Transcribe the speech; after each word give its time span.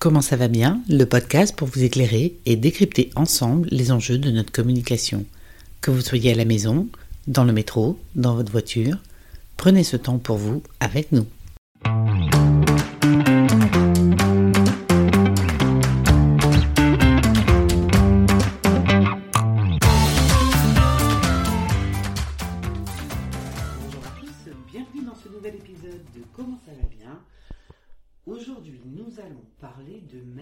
Comment 0.00 0.22
ça 0.22 0.36
va 0.36 0.48
bien 0.48 0.80
Le 0.88 1.04
podcast 1.04 1.54
pour 1.54 1.68
vous 1.68 1.82
éclairer 1.82 2.34
et 2.46 2.56
décrypter 2.56 3.10
ensemble 3.16 3.68
les 3.70 3.92
enjeux 3.92 4.16
de 4.16 4.30
notre 4.30 4.50
communication. 4.50 5.26
Que 5.82 5.90
vous 5.90 6.00
soyez 6.00 6.32
à 6.32 6.34
la 6.34 6.46
maison, 6.46 6.88
dans 7.26 7.44
le 7.44 7.52
métro, 7.52 7.98
dans 8.14 8.34
votre 8.34 8.50
voiture, 8.50 8.96
prenez 9.58 9.84
ce 9.84 9.98
temps 9.98 10.16
pour 10.16 10.38
vous 10.38 10.62
avec 10.80 11.12
nous. 11.12 11.26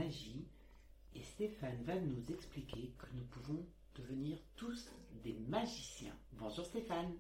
Magie 0.09 0.47
et 1.15 1.23
Stéphane 1.23 1.77
va 1.85 1.95
nous 1.95 2.23
expliquer 2.33 2.93
que 2.99 3.07
nous 3.15 3.25
pouvons 3.25 3.63
devenir 3.95 4.39
tous 4.57 4.89
des 5.23 5.37
magiciens. 5.49 6.15
Bonjour 6.33 6.65
Stéphane. 6.65 7.13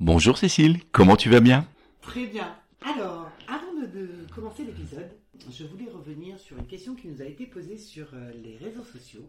Bonjour 0.00 0.38
Cécile, 0.38 0.80
comment 0.92 1.16
tu 1.16 1.28
vas 1.28 1.40
bien? 1.40 1.68
Très 2.00 2.26
bien. 2.26 2.56
Alors, 2.80 3.30
avant 3.48 3.74
de, 3.74 3.86
de 3.86 4.08
commencer 4.34 4.64
l'épisode, 4.64 5.10
je 5.50 5.64
voulais 5.64 5.90
revenir 5.90 6.38
sur 6.40 6.56
une 6.56 6.66
question 6.66 6.94
qui 6.94 7.08
nous 7.08 7.20
a 7.20 7.26
été 7.26 7.46
posée 7.46 7.76
sur 7.76 8.08
euh, 8.14 8.32
les 8.42 8.56
réseaux 8.56 8.84
sociaux. 8.84 9.26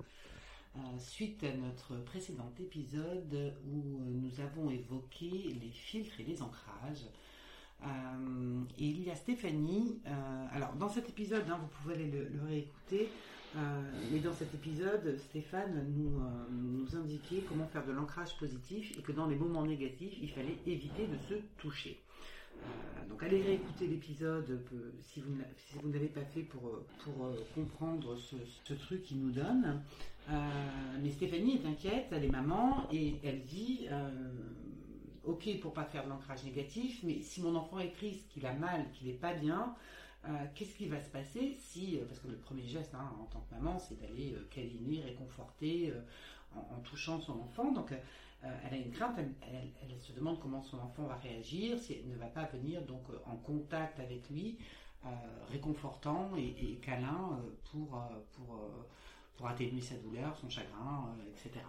euh, 0.78 0.80
suite 0.98 1.44
à 1.44 1.54
notre 1.56 2.04
précédent 2.06 2.52
épisode 2.60 3.54
où 3.68 4.00
euh, 4.00 4.14
nous 4.14 4.40
avons 4.40 4.70
évoqué 4.72 5.30
les 5.62 5.72
filtres 5.72 6.20
et 6.22 6.24
les 6.24 6.42
ancrages. 6.42 7.06
Euh, 7.84 8.62
et 8.78 8.86
il 8.86 9.04
y 9.04 9.12
a 9.12 9.16
Stéphanie, 9.16 10.00
euh, 10.08 10.46
alors 10.54 10.74
dans 10.74 10.90
cet 10.90 11.10
épisode, 11.10 11.44
hein, 11.50 11.60
vous 11.62 11.68
pouvez 11.68 11.96
aller 11.96 12.12
le, 12.12 12.48
réécouter, 12.48 13.10
euh, 13.56 13.60
mais 14.12 14.20
dans 14.20 14.34
cet 14.34 14.54
épisode, 14.54 15.18
Stéphane 15.18 15.86
nous, 15.96 16.22
nous 16.52 16.96
indiquait 16.96 17.44
comment 17.48 17.68
faire 17.68 17.86
de 17.86 17.92
l'ancrage 17.92 18.38
positif 18.38 18.98
et 18.98 19.02
que 19.02 19.12
dans 19.12 19.28
les 19.28 19.36
moments 19.36 19.66
négatifs, 19.66 20.18
il 20.22 20.30
fallait 20.30 20.58
éviter 20.66 21.08
de 21.08 21.18
se 21.30 21.36
toucher. 21.58 22.00
Donc 23.10 23.22
allez 23.22 23.42
réécouter 23.42 23.88
l'épisode 23.88 24.62
si 25.02 25.20
vous 25.20 25.36
ne 25.36 25.44
vous 25.82 25.92
l'avez 25.92 26.08
pas 26.08 26.24
fait 26.24 26.44
pour, 26.44 26.62
pour 27.04 27.36
comprendre 27.54 28.16
ce, 28.16 28.36
ce 28.64 28.74
truc 28.74 29.04
qu'il 29.04 29.20
nous 29.20 29.32
donne. 29.32 29.82
Mais 31.02 31.12
Stéphanie 31.12 31.56
est 31.56 31.68
inquiète, 31.68 32.08
elle 32.12 32.24
est 32.24 32.32
maman 32.32 32.88
et 32.92 33.16
elle 33.24 33.44
dit 33.44 33.88
Ok 35.26 35.60
pour 35.62 35.74
pas 35.74 35.86
faire 35.86 36.04
de 36.04 36.10
l'ancrage 36.10 36.44
négatif, 36.44 37.02
mais 37.04 37.22
si 37.22 37.42
mon 37.42 37.56
enfant 37.56 37.80
est 37.80 37.94
triste, 37.94 38.28
qu'il 38.30 38.46
a 38.46 38.54
mal, 38.54 38.90
qu'il 38.92 39.08
n'est 39.08 39.14
pas 39.14 39.34
bien, 39.34 39.74
euh, 40.26 40.30
qu'est-ce 40.56 40.76
qui 40.76 40.88
va 40.88 41.02
se 41.02 41.10
passer 41.10 41.58
si. 41.60 41.98
euh, 41.98 42.06
Parce 42.06 42.20
que 42.20 42.28
le 42.28 42.38
premier 42.38 42.66
geste 42.66 42.94
hein, 42.96 43.12
en 43.22 43.26
tant 43.26 43.42
que 43.42 43.56
maman, 43.56 43.78
c'est 43.80 44.00
d'aller 44.00 44.34
euh, 44.34 44.48
câliner, 44.50 45.02
réconforter 45.02 45.92
euh, 45.92 46.02
en, 46.56 46.80
touchant 46.82 47.20
son 47.20 47.40
enfant. 47.42 47.72
Donc 47.72 47.94
elle 48.42 48.74
a 48.74 48.78
une 48.78 48.92
crainte, 48.92 49.18
elle, 49.18 50.02
se 50.02 50.12
demande 50.12 50.38
comment 50.42 50.62
son 50.62 50.78
enfant 50.80 51.04
va 51.04 51.16
réagir, 51.16 51.80
si 51.80 51.94
elle 51.94 52.10
ne 52.10 52.18
va 52.18 52.26
pas 52.26 52.44
venir 52.44 52.82
donc 52.82 53.04
en 53.26 53.38
contact 53.38 54.02
avec 54.02 54.30
lui, 54.30 54.58
réconfortant 55.50 56.30
et, 56.38 56.76
câlin 56.82 57.40
pour, 57.72 59.48
atténuer 59.48 59.80
sa 59.80 59.96
douleur, 59.96 60.38
son 60.38 60.50
chagrin, 60.50 61.16
etc. 61.32 61.66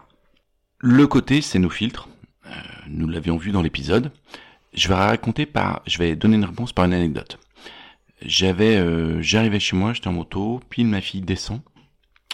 Le 0.79 1.07
côté, 1.07 1.41
c'est 1.43 1.61
nos 1.61 1.71
filtres. 1.71 2.09
Euh, 2.47 2.51
nous 2.89 3.09
l'avions 3.09 3.37
vu 3.37 3.51
dans 3.53 3.63
l'épisode. 3.63 4.13
Je 4.75 4.89
vais 4.89 4.95
raconter 4.95 5.47
par, 5.47 5.83
je 5.87 5.99
vais 5.99 6.17
donner 6.17 6.37
une 6.37 6.45
réponse 6.45 6.73
par 6.73 6.85
une 6.85 6.95
anecdote. 6.95 7.39
J'avais, 8.23 8.77
euh, 8.77 9.21
j'arrivais 9.23 9.61
chez 9.61 9.77
moi, 9.77 9.93
j'étais 9.93 10.09
en 10.09 10.13
moto, 10.13 10.61
puis 10.71 10.85
ma 10.85 11.01
fille 11.01 11.21
descend. 11.21 11.61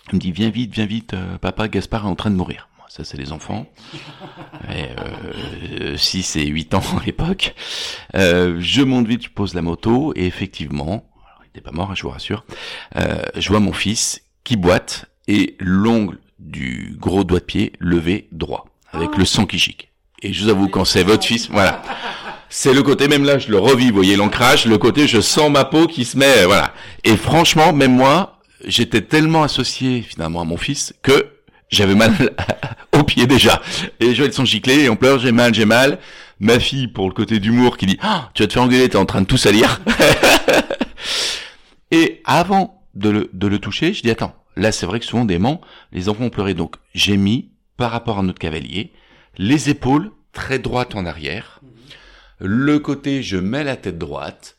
Elle 0.09 0.15
me 0.17 0.21
dit, 0.21 0.33
viens 0.33 0.51
vite, 0.51 0.73
viens 0.73 0.87
vite, 0.87 1.15
euh, 1.15 1.39
papa, 1.39 1.69
Gaspard 1.69 2.05
est 2.05 2.09
en 2.09 2.17
train 2.17 2.31
de 2.31 2.37
mourir. 2.37 2.69
Moi, 2.79 2.87
ça, 2.89 3.05
c'est 3.05 3.17
les 3.17 3.33
enfants. 3.33 3.67
Et, 4.75 4.87
euh, 4.99 5.97
6 5.97 6.37
et 6.37 6.47
8 6.47 6.75
ans 6.75 6.83
à 7.01 7.05
l'époque. 7.05 7.55
Euh, 8.15 8.57
je 8.61 8.83
monte 8.83 9.07
vite, 9.07 9.25
je 9.25 9.31
pose 9.31 9.55
la 9.55 9.63
moto, 9.63 10.13
et 10.17 10.27
effectivement, 10.27 10.85
alors, 11.27 11.43
il 11.43 11.47
n'était 11.47 11.61
pas 11.61 11.73
mort, 11.73 11.91
hein, 11.91 11.95
je 11.95 12.03
vous 12.03 12.11
rassure, 12.11 12.45
euh, 12.97 13.23
je 13.37 13.49
vois 13.49 13.61
mon 13.61 13.73
fils 13.73 14.23
qui 14.45 14.57
boite, 14.57 15.07
et 15.29 15.57
l'ongle 15.61 16.19
du 16.39 16.97
gros 16.99 17.25
doigt 17.25 17.41
de 17.41 17.45
pied 17.45 17.73
levé 17.81 18.29
droit, 18.33 18.67
avec 18.93 19.11
Ah. 19.15 19.19
le 19.19 19.25
sang 19.25 19.47
qui 19.47 19.59
chic. 19.59 19.90
Et 20.23 20.33
je 20.33 20.45
vous 20.45 20.51
avoue, 20.51 20.69
quand 20.69 20.85
c'est 20.85 21.03
votre 21.03 21.25
fils, 21.25 21.49
voilà. 21.51 21.83
C'est 22.51 22.75
le 22.75 22.83
côté, 22.83 23.09
même 23.09 23.25
là, 23.25 23.39
je 23.39 23.51
le 23.51 23.59
revis, 23.59 23.89
vous 23.89 23.95
voyez 23.95 24.17
l'ancrage, 24.17 24.67
le 24.67 24.77
côté, 24.77 25.07
je 25.07 25.21
sens 25.21 25.51
ma 25.51 25.65
peau 25.65 25.87
qui 25.87 26.05
se 26.05 26.19
met, 26.19 26.45
voilà. 26.45 26.75
Et 27.05 27.17
franchement, 27.17 27.73
même 27.73 27.95
moi, 27.95 28.39
j'étais 28.67 29.01
tellement 29.01 29.43
associé, 29.43 30.03
finalement, 30.03 30.43
à 30.43 30.45
mon 30.45 30.57
fils, 30.57 30.93
que 31.03 31.27
j'avais 31.71 31.95
mal 31.95 32.13
au 32.99 33.03
pied 33.03 33.27
déjà. 33.27 33.63
Et 34.01 34.07
les 34.07 34.15
joints 34.15 34.33
sont 34.33 34.45
giclés, 34.45 34.85
et 34.85 34.89
on 34.91 34.97
pleure, 34.97 35.19
j'ai 35.19 35.33
mal, 35.33 35.55
j'ai 35.55 35.65
mal. 35.65 35.99
Ma 36.39 36.59
fille, 36.59 36.89
pour 36.89 37.07
le 37.07 37.15
côté 37.15 37.39
d'humour, 37.39 37.77
qui 37.77 37.87
dit, 37.87 37.99
ah, 38.03 38.31
tu 38.35 38.43
vas 38.43 38.47
te 38.47 38.53
faire 38.53 38.63
engueuler, 38.63 38.89
t'es 38.89 38.97
en 38.97 39.07
train 39.07 39.23
de 39.23 39.27
tout 39.27 39.37
salir. 39.37 39.81
et 41.91 42.21
avant 42.25 42.83
de 42.95 43.11
le, 43.11 43.31
de 43.33 43.47
le 43.47 43.59
toucher, 43.59 43.95
je 43.95 44.03
dis, 44.03 44.11
attends, 44.11 44.35
là, 44.57 44.73
c'est 44.73 44.87
vrai 44.87 45.01
que 45.01 45.07
souvent, 45.07 45.25
des 45.25 45.39
mans, 45.39 45.61
les 45.93 46.09
enfants 46.09 46.25
ont 46.25 46.31
pleuré. 46.31 46.53
Donc, 46.55 46.77
j'ai 46.95 47.17
mis, 47.17 47.51
par 47.77 47.91
rapport 47.91 48.19
à 48.19 48.23
notre 48.23 48.39
cavalier, 48.39 48.93
les 49.39 49.71
épaules 49.71 50.11
très 50.33 50.59
droites 50.59 50.95
en 50.95 51.07
arrière. 51.07 51.61
Le 52.39 52.79
côté, 52.79 53.23
je 53.23 53.37
mets 53.37 53.65
la 53.65 53.77
tête 53.77 53.99
droite. 53.99 54.59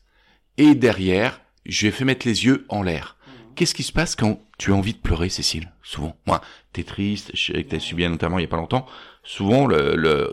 Et 0.57 0.75
derrière, 0.75 1.41
je 1.65 1.89
fait 1.89 2.05
mettre 2.05 2.27
les 2.27 2.45
yeux 2.45 2.65
en 2.69 2.83
l'air. 2.83 3.17
Qu'est-ce 3.55 3.75
qui 3.75 3.83
se 3.83 3.91
passe 3.91 4.15
quand 4.15 4.41
tu 4.57 4.71
as 4.71 4.75
envie 4.75 4.93
de 4.93 4.99
pleurer, 4.99 5.29
Cécile? 5.29 5.71
Souvent. 5.83 6.15
Moi, 6.27 6.41
t'es 6.73 6.83
triste, 6.83 7.31
je 7.33 7.53
sais 7.53 7.63
que 7.63 7.69
t'as 7.69 7.79
subi 7.79 8.05
un 8.05 8.13
enterrement 8.13 8.39
il 8.39 8.43
y 8.43 8.45
a 8.45 8.49
pas 8.49 8.57
longtemps. 8.57 8.85
Souvent, 9.23 9.67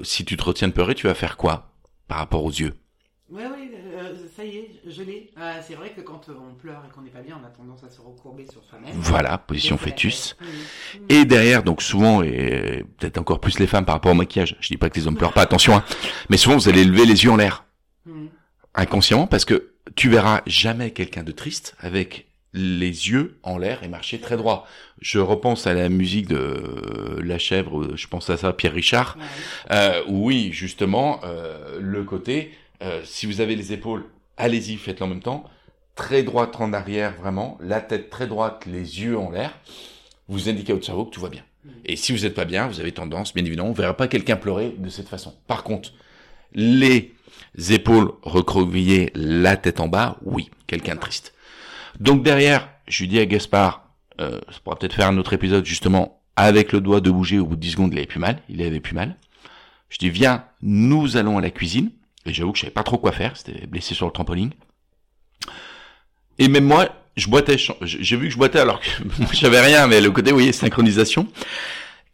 si 0.03 0.25
tu 0.25 0.37
te 0.37 0.44
retiens 0.44 0.69
de 0.69 0.72
pleurer, 0.72 0.94
tu 0.94 1.06
vas 1.06 1.15
faire 1.15 1.37
quoi 1.37 1.72
Par 2.06 2.19
rapport 2.19 2.44
aux 2.44 2.50
yeux? 2.50 2.75
Oui, 3.31 3.43
oui, 3.55 3.71
euh, 3.94 4.15
ça 4.34 4.43
y 4.44 4.56
est, 4.56 4.71
je 4.87 5.03
l'ai. 5.03 5.31
Euh, 5.39 5.53
c'est 5.66 5.75
vrai 5.75 5.91
que 5.91 6.00
quand 6.00 6.28
on 6.31 6.55
pleure 6.55 6.83
et 6.89 6.94
qu'on 6.94 7.03
n'est 7.03 7.11
pas 7.11 7.21
bien, 7.21 7.39
on 7.43 7.47
a 7.47 7.50
tendance 7.50 7.84
à 7.84 7.91
se 7.91 8.00
recourber 8.00 8.47
sur 8.50 8.65
soi-même. 8.65 8.94
Voilà, 8.94 9.37
position 9.37 9.77
fœtus. 9.77 10.34
Et 11.11 11.27
derrière, 11.27 11.62
donc 11.62 11.83
souvent, 11.83 12.22
et 12.22 12.84
peut-être 12.99 13.19
encore 13.19 13.39
plus 13.41 13.59
les 13.59 13.66
femmes 13.66 13.84
par 13.84 13.97
rapport 13.97 14.12
au 14.12 14.15
maquillage, 14.15 14.56
je 14.61 14.69
dis 14.69 14.78
pas 14.78 14.89
que 14.89 14.99
les 14.99 15.06
hommes 15.06 15.16
pleurent 15.16 15.34
pas, 15.34 15.43
attention, 15.43 15.77
hein, 15.77 15.84
mais 16.31 16.39
souvent 16.39 16.56
vous 16.56 16.71
allez 16.71 16.84
lever 16.84 17.05
les 17.05 17.25
yeux 17.25 17.31
en 17.31 17.37
l'air, 17.37 17.65
inconsciemment, 18.75 19.27
parce 19.27 19.45
que 19.45 19.72
tu 19.95 20.09
verras 20.09 20.41
jamais 20.47 20.93
quelqu'un 20.93 21.22
de 21.22 21.33
triste 21.33 21.77
avec 21.81 22.28
les 22.55 23.10
yeux 23.10 23.39
en 23.43 23.59
l'air 23.59 23.83
et 23.83 23.89
marcher 23.89 24.21
très 24.21 24.39
droit. 24.39 24.66
Je 25.03 25.19
repense 25.19 25.66
à 25.66 25.75
la 25.75 25.91
musique 25.91 26.28
de 26.28 27.21
La 27.22 27.39
Chèvre, 27.39 27.95
je 27.95 28.06
pense 28.06 28.31
à 28.31 28.39
ça, 28.39 28.55
Pierre 28.55 28.72
Richard, 28.72 29.19
Ouais. 29.19 29.25
euh, 29.72 30.03
oui, 30.09 30.49
justement, 30.53 31.21
euh, 31.25 31.78
le 31.78 32.05
côté, 32.05 32.53
euh, 32.83 33.03
si 33.05 33.27
vous 33.27 33.41
avez 33.41 33.56
les 33.56 33.72
épaules, 33.72 34.05
allez-y, 34.37 34.77
faites-le 34.77 35.06
en 35.06 35.09
même 35.09 35.22
temps. 35.22 35.44
Très 35.94 36.22
droite 36.22 36.56
en 36.61 36.72
arrière, 36.72 37.15
vraiment. 37.21 37.59
La 37.61 37.81
tête 37.81 38.11
très 38.11 38.27
droite, 38.27 38.65
les 38.66 39.03
yeux 39.03 39.19
en 39.19 39.31
l'air. 39.31 39.59
Vous 40.28 40.49
indiquez 40.49 40.72
votre 40.72 40.87
cerveau 40.87 41.06
que 41.06 41.11
tout 41.11 41.21
va 41.21 41.28
bien. 41.28 41.43
Et 41.84 41.97
si 41.97 42.12
vous 42.12 42.21
n'êtes 42.21 42.34
pas 42.34 42.44
bien, 42.44 42.66
vous 42.66 42.81
avez 42.81 42.93
tendance, 42.93 43.34
bien 43.34 43.44
évidemment, 43.44 43.69
on 43.69 43.72
ne 43.72 43.77
verra 43.77 43.97
pas 43.97 44.09
quelqu'un 44.09 44.37
pleurer 44.37 44.75
de 44.78 44.89
cette 44.89 45.09
façon. 45.09 45.34
Par 45.47 45.65
contre, 45.65 45.93
les 46.55 47.12
épaules 47.71 48.12
recroquevillées, 48.22 49.10
la 49.15 49.56
tête 49.56 49.81
en 49.81 49.89
bas, 49.89 50.19
oui, 50.22 50.50
quelqu'un 50.66 50.97
triste. 50.97 51.34
Donc 52.00 52.22
derrière, 52.22 52.69
je 52.87 53.05
dis 53.05 53.19
à 53.19 53.27
Gaspard, 53.27 53.91
euh, 54.21 54.41
ça 54.50 54.59
pourra 54.62 54.78
peut-être 54.78 54.95
faire 54.95 55.09
un 55.09 55.19
autre 55.19 55.33
épisode 55.33 55.65
justement, 55.65 56.21
avec 56.37 56.72
le 56.72 56.81
doigt 56.81 57.00
de 57.00 57.10
bouger 57.10 57.39
au 57.39 57.47
bout 57.47 57.56
de 57.56 57.60
10 57.60 57.72
secondes, 57.72 57.93
il 57.93 57.99
avait 57.99 58.06
plus 58.06 58.21
mal, 58.21 58.41
il 58.49 58.62
avait 58.62 58.81
plus 58.81 58.95
mal. 58.95 59.16
Je 59.89 59.99
dis, 59.99 60.10
viens, 60.10 60.45
nous 60.62 61.16
allons 61.16 61.39
à 61.39 61.41
la 61.41 61.50
cuisine. 61.50 61.91
Et 62.28 62.34
j'avoue 62.34 62.53
que 62.53 62.59
je 62.59 62.62
savais 62.62 62.72
pas 62.72 62.83
trop 62.83 62.99
quoi 62.99 63.12
faire, 63.12 63.37
c'était 63.37 63.66
blessé 63.66 63.94
sur 63.94 64.06
le 64.06 64.12
trampoline. 64.12 64.53
Et 66.39 66.49
même 66.49 66.65
moi, 66.65 66.89
je 67.16 67.28
boitais, 67.28 67.56
j'ai 67.83 68.16
vu 68.16 68.27
que 68.27 68.33
je 68.33 68.39
boitais 68.39 68.61
alors 68.61 68.81
que 68.81 68.89
j'avais 69.33 69.60
rien, 69.60 69.86
mais 69.86 70.01
le 70.01 70.10
côté, 70.10 70.30
vous 70.30 70.36
voyez, 70.36 70.53
synchronisation. 70.53 71.27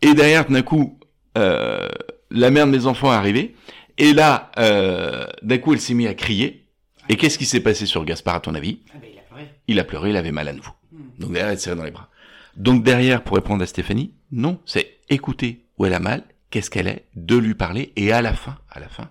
Et 0.00 0.14
derrière, 0.14 0.46
d'un 0.46 0.62
coup, 0.62 0.98
euh, 1.36 1.88
la 2.30 2.50
mère 2.50 2.66
de 2.66 2.72
mes 2.72 2.86
enfants 2.86 3.12
est 3.12 3.16
arrivée. 3.16 3.54
Et 3.98 4.12
là, 4.12 4.50
euh, 4.58 5.26
d'un 5.42 5.58
coup, 5.58 5.72
elle 5.72 5.80
s'est 5.80 5.94
mise 5.94 6.08
à 6.08 6.14
crier. 6.14 6.64
Et 7.08 7.16
qu'est-ce 7.16 7.38
qui 7.38 7.44
s'est 7.44 7.60
passé 7.60 7.86
sur 7.86 8.04
Gaspard, 8.04 8.36
à 8.36 8.40
ton 8.40 8.54
avis? 8.54 8.80
Ah 8.94 8.98
ben, 9.00 9.10
il 9.12 9.18
a 9.18 9.22
pleuré. 9.22 9.48
Il 9.68 9.78
a 9.78 9.84
pleuré, 9.84 10.10
il 10.10 10.16
avait 10.16 10.32
mal 10.32 10.48
à 10.48 10.52
nouveau. 10.52 10.72
Mhm. 10.92 11.00
Donc 11.18 11.32
derrière, 11.32 11.52
elle 11.52 11.60
serré 11.60 11.76
dans 11.76 11.84
les 11.84 11.90
bras. 11.90 12.08
Donc 12.56 12.82
derrière, 12.82 13.22
pour 13.22 13.36
répondre 13.36 13.62
à 13.62 13.66
Stéphanie, 13.66 14.12
non, 14.32 14.58
c'est 14.64 14.98
écouter 15.10 15.64
où 15.76 15.86
elle 15.86 15.94
a 15.94 16.00
mal, 16.00 16.24
qu'est-ce 16.50 16.70
qu'elle 16.70 16.86
est, 16.86 17.04
de 17.14 17.36
lui 17.36 17.54
parler, 17.54 17.92
et 17.96 18.12
à 18.12 18.22
la 18.22 18.32
fin, 18.32 18.56
à 18.70 18.80
la 18.80 18.88
fin, 18.88 19.10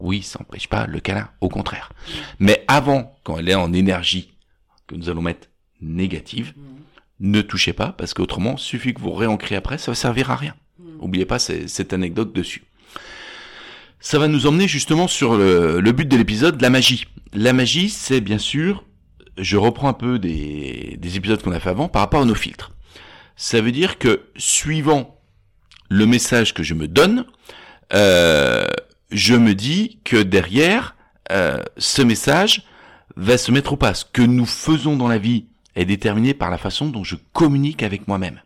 oui, 0.00 0.22
ça 0.22 0.38
n'empêche 0.40 0.68
pas 0.68 0.86
le 0.86 1.00
câlin, 1.00 1.28
au 1.40 1.48
contraire. 1.48 1.92
Mais 2.38 2.64
avant, 2.68 3.16
quand 3.24 3.38
elle 3.38 3.48
est 3.48 3.54
en 3.54 3.72
énergie, 3.72 4.32
que 4.86 4.94
nous 4.94 5.08
allons 5.08 5.22
mettre 5.22 5.48
négative, 5.80 6.52
Mhm. 6.56 6.62
ne 7.20 7.42
touchez 7.42 7.72
pas, 7.72 7.92
parce 7.92 8.14
qu'autrement, 8.14 8.56
suffit 8.56 8.94
que 8.94 9.00
vous 9.00 9.12
réancrez 9.12 9.56
après, 9.56 9.78
ça 9.78 9.90
va 9.90 9.94
servir 9.94 10.30
à 10.30 10.36
rien. 10.36 10.54
Mhm. 10.78 10.86
Oubliez 11.00 11.26
pas 11.26 11.38
cette 11.38 11.92
anecdote 11.92 12.32
dessus. 12.32 12.64
Ça 14.00 14.18
va 14.18 14.28
nous 14.28 14.46
emmener 14.46 14.66
justement 14.66 15.06
sur 15.08 15.34
le, 15.36 15.80
le 15.80 15.92
but 15.92 16.08
de 16.08 16.16
l'épisode, 16.16 16.60
la 16.62 16.70
magie. 16.70 17.04
La 17.34 17.52
magie, 17.52 17.90
c'est 17.90 18.20
bien 18.20 18.38
sûr 18.38 18.84
je 19.38 19.56
reprends 19.56 19.88
un 19.88 19.94
peu 19.94 20.18
des, 20.18 20.96
des 20.98 21.16
épisodes 21.16 21.40
qu'on 21.42 21.52
a 21.52 21.60
fait 21.60 21.70
avant 21.70 21.88
par 21.88 22.02
rapport 22.02 22.20
à 22.20 22.24
nos 22.26 22.34
filtres. 22.34 22.72
Ça 23.36 23.62
veut 23.62 23.72
dire 23.72 23.96
que 23.96 24.24
suivant 24.36 25.18
le 25.88 26.04
message 26.04 26.52
que 26.52 26.62
je 26.62 26.74
me 26.74 26.86
donne, 26.88 27.24
euh, 27.94 28.66
je 29.10 29.34
me 29.34 29.54
dis 29.54 30.00
que 30.04 30.22
derrière, 30.22 30.96
euh, 31.30 31.62
ce 31.76 32.02
message 32.02 32.64
va 33.16 33.38
se 33.38 33.52
mettre 33.52 33.72
au 33.72 33.76
pas. 33.76 33.94
Ce 33.94 34.04
que 34.04 34.22
nous 34.22 34.46
faisons 34.46 34.96
dans 34.96 35.08
la 35.08 35.18
vie 35.18 35.46
est 35.76 35.84
déterminé 35.84 36.34
par 36.34 36.50
la 36.50 36.58
façon 36.58 36.88
dont 36.88 37.04
je 37.04 37.16
communique 37.32 37.82
avec 37.82 38.08
moi-même. 38.08 38.40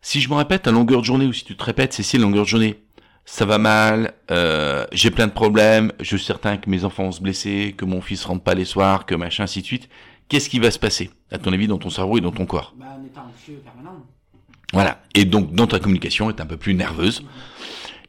Si 0.00 0.20
je 0.20 0.28
me 0.28 0.34
répète 0.34 0.66
à 0.66 0.72
longueur 0.72 1.00
de 1.00 1.06
journée, 1.06 1.26
ou 1.26 1.32
si 1.32 1.44
tu 1.44 1.56
te 1.56 1.64
répètes, 1.64 1.92
Cécile, 1.92 2.22
longueur 2.22 2.44
de 2.44 2.48
journée, 2.48 2.82
ça 3.24 3.46
va 3.46 3.58
mal, 3.58 4.14
euh, 4.30 4.84
j'ai 4.92 5.10
plein 5.10 5.28
de 5.28 5.32
problèmes, 5.32 5.92
je 6.00 6.16
suis 6.16 6.26
certain 6.26 6.56
que 6.56 6.68
mes 6.68 6.84
enfants 6.84 7.04
vont 7.04 7.12
se 7.12 7.22
blesser, 7.22 7.74
que 7.76 7.84
mon 7.84 8.00
fils 8.00 8.24
rentre 8.24 8.42
pas 8.42 8.54
les 8.54 8.64
soirs, 8.64 9.06
que 9.06 9.14
machin, 9.14 9.44
ainsi 9.44 9.60
de 9.60 9.66
suite. 9.66 9.88
Qu'est-ce 10.28 10.48
qui 10.48 10.58
va 10.58 10.70
se 10.70 10.78
passer, 10.78 11.10
à 11.30 11.38
ton 11.38 11.52
avis, 11.52 11.68
dans 11.68 11.78
ton 11.78 11.90
cerveau 11.90 12.18
et 12.18 12.20
dans 12.20 12.32
ton 12.32 12.46
corps? 12.46 12.74
Bah, 12.76 12.86
anxieux 13.16 13.62
permanent. 13.62 14.04
Voilà. 14.72 15.02
Et 15.14 15.24
donc, 15.24 15.52
dans 15.52 15.66
ta 15.66 15.78
communication, 15.78 16.30
est 16.30 16.40
un 16.40 16.46
peu 16.46 16.56
plus 16.56 16.74
nerveuse. 16.74 17.22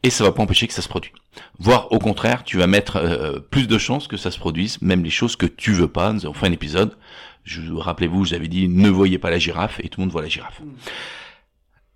Et 0.04 0.10
ça 0.10 0.26
va 0.26 0.34
pas 0.34 0.44
empêcher 0.44 0.68
que 0.68 0.74
ça 0.74 0.82
se 0.82 0.90
produise. 0.90 1.14
Voire, 1.60 1.92
au 1.92 2.00
contraire, 2.00 2.44
tu 2.44 2.58
vas 2.58 2.68
mettre 2.68 2.98
euh, 2.98 3.40
plus 3.40 3.68
de 3.68 3.78
chances 3.78 4.08
que 4.08 4.18
ça 4.18 4.32
se 4.32 4.38
produise, 4.38 4.82
même 4.82 5.04
les 5.04 5.10
choses 5.10 5.38
que 5.38 5.46
tu 5.46 5.72
veux 5.72 5.88
pas. 5.88 6.12
Nous 6.12 6.26
avons 6.26 6.34
fait 6.34 6.48
un 6.48 6.52
épisode. 6.52 6.98
Je 7.46 7.72
rappelez-vous, 7.72 8.26
j'avais 8.26 8.50
dit 8.50 8.68
ne 8.68 8.90
voyez 8.90 9.18
pas 9.18 9.30
la 9.30 9.40
girafe 9.40 9.80
et 9.80 9.90
tout 9.90 10.02
le 10.02 10.06
monde 10.06 10.12
voit 10.12 10.22
la 10.22 10.28
girafe. 10.28 10.62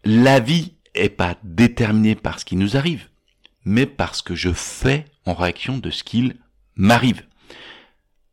La 0.06 0.39
vie 0.39 0.74
est 0.94 1.09
pas 1.09 1.36
déterminée 1.44 2.15
par 2.15 2.39
ce 2.39 2.45
qui 2.45 2.56
nous 2.56 2.77
arrive, 2.77 3.09
mais 3.65 3.86
par 3.86 4.15
ce 4.15 4.24
que 4.24 4.36
je 4.36 4.51
fais 4.53 5.06
en 5.25 5.33
réaction 5.33 5.77
de 5.77 5.89
ce 5.89 6.03
qu'il 6.03 6.38
m'arrive. 6.75 7.24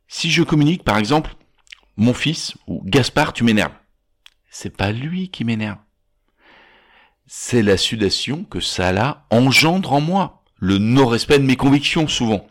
Si 0.07 0.31
je 0.31 0.43
communique, 0.43 0.83
par 0.83 0.97
exemple, 0.97 1.35
mon 1.97 2.13
fils 2.13 2.53
ou 2.67 2.81
Gaspard, 2.85 3.33
tu 3.33 3.43
m'énerves. 3.43 3.73
C'est 4.49 4.75
pas 4.75 4.91
lui 4.91 5.29
qui 5.29 5.43
m'énerve. 5.43 5.77
C'est 7.27 7.63
la 7.63 7.77
sudation 7.77 8.43
que 8.43 8.59
là 8.79 9.25
engendre 9.29 9.93
en 9.93 10.01
moi. 10.01 10.43
Le 10.57 10.77
non-respect 10.77 11.39
de 11.39 11.43
mes 11.43 11.55
convictions, 11.55 12.07
souvent. 12.07 12.47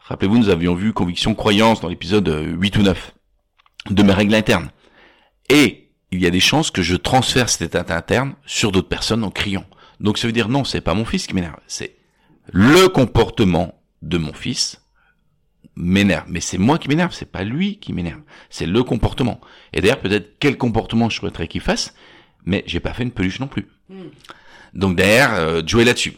Rappelez-vous, 0.00 0.38
nous 0.38 0.48
avions 0.48 0.74
vu 0.74 0.92
conviction, 0.92 1.34
croyance 1.34 1.80
dans 1.80 1.88
l'épisode 1.88 2.28
8 2.28 2.76
ou 2.76 2.82
9 2.82 3.14
de 3.90 4.02
mes 4.02 4.12
règles 4.12 4.34
internes. 4.34 4.70
Et 5.48 5.88
il 6.10 6.20
y 6.20 6.26
a 6.26 6.30
des 6.30 6.40
chances 6.40 6.70
que 6.70 6.82
je 6.82 6.94
transfère 6.94 7.48
cet 7.48 7.74
état 7.74 7.96
interne 7.96 8.34
sur 8.44 8.70
d'autres 8.70 8.88
personnes 8.88 9.24
en 9.24 9.30
criant. 9.30 9.64
Donc 10.00 10.18
ça 10.18 10.26
veut 10.26 10.32
dire 10.32 10.48
non, 10.48 10.64
c'est 10.64 10.80
pas 10.80 10.94
mon 10.94 11.04
fils 11.04 11.26
qui 11.26 11.34
m'énerve, 11.34 11.58
c'est 11.66 11.96
le 12.52 12.88
comportement 12.88 13.80
de 14.02 14.18
mon 14.18 14.32
fils 14.32 14.82
m'énerve. 15.74 16.26
Mais 16.28 16.40
c'est 16.40 16.58
moi 16.58 16.78
qui 16.78 16.88
m'énerve, 16.88 17.12
c'est 17.12 17.30
pas 17.30 17.44
lui 17.44 17.78
qui 17.78 17.92
m'énerve. 17.92 18.20
C'est 18.50 18.66
le 18.66 18.82
comportement. 18.82 19.40
Et 19.72 19.80
d'ailleurs, 19.80 20.00
peut-être 20.00 20.36
quel 20.38 20.56
comportement 20.56 21.08
je 21.08 21.16
souhaiterais 21.16 21.48
qu'il 21.48 21.60
fasse, 21.60 21.94
mais 22.46 22.64
j'ai 22.66 22.80
pas 22.80 22.94
fait 22.94 23.02
une 23.02 23.10
peluche 23.10 23.40
non 23.40 23.48
plus. 23.48 23.68
Donc 24.72 24.96
derrière, 24.96 25.34
euh, 25.34 25.62
jouer 25.66 25.84
là-dessus. 25.84 26.16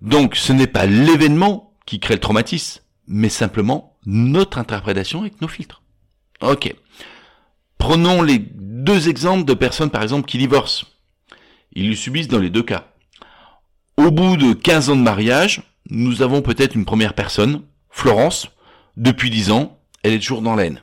Donc 0.00 0.34
ce 0.34 0.52
n'est 0.52 0.66
pas 0.66 0.86
l'événement 0.86 1.74
qui 1.86 2.00
crée 2.00 2.14
le 2.14 2.20
traumatisme, 2.20 2.82
mais 3.06 3.28
simplement 3.28 3.98
notre 4.06 4.58
interprétation 4.58 5.20
avec 5.20 5.40
nos 5.40 5.48
filtres. 5.48 5.82
Ok. 6.40 6.74
Prenons 7.78 8.22
les 8.22 8.38
deux 8.38 9.08
exemples 9.08 9.44
de 9.44 9.54
personnes, 9.54 9.90
par 9.90 10.02
exemple, 10.02 10.28
qui 10.28 10.38
divorcent. 10.38 10.86
Ils 11.72 11.88
le 11.88 11.96
subissent 11.96 12.28
dans 12.28 12.38
les 12.38 12.50
deux 12.50 12.62
cas. 12.62 12.88
Au 13.96 14.10
bout 14.10 14.36
de 14.36 14.52
15 14.52 14.90
ans 14.90 14.96
de 14.96 15.02
mariage, 15.02 15.62
nous 15.90 16.22
avons 16.22 16.42
peut-être 16.42 16.74
une 16.74 16.84
première 16.84 17.14
personne, 17.14 17.62
Florence, 17.90 18.48
depuis 18.96 19.30
10 19.30 19.50
ans, 19.50 19.78
elle 20.02 20.14
est 20.14 20.18
toujours 20.18 20.42
dans 20.42 20.56
l'aine. 20.56 20.82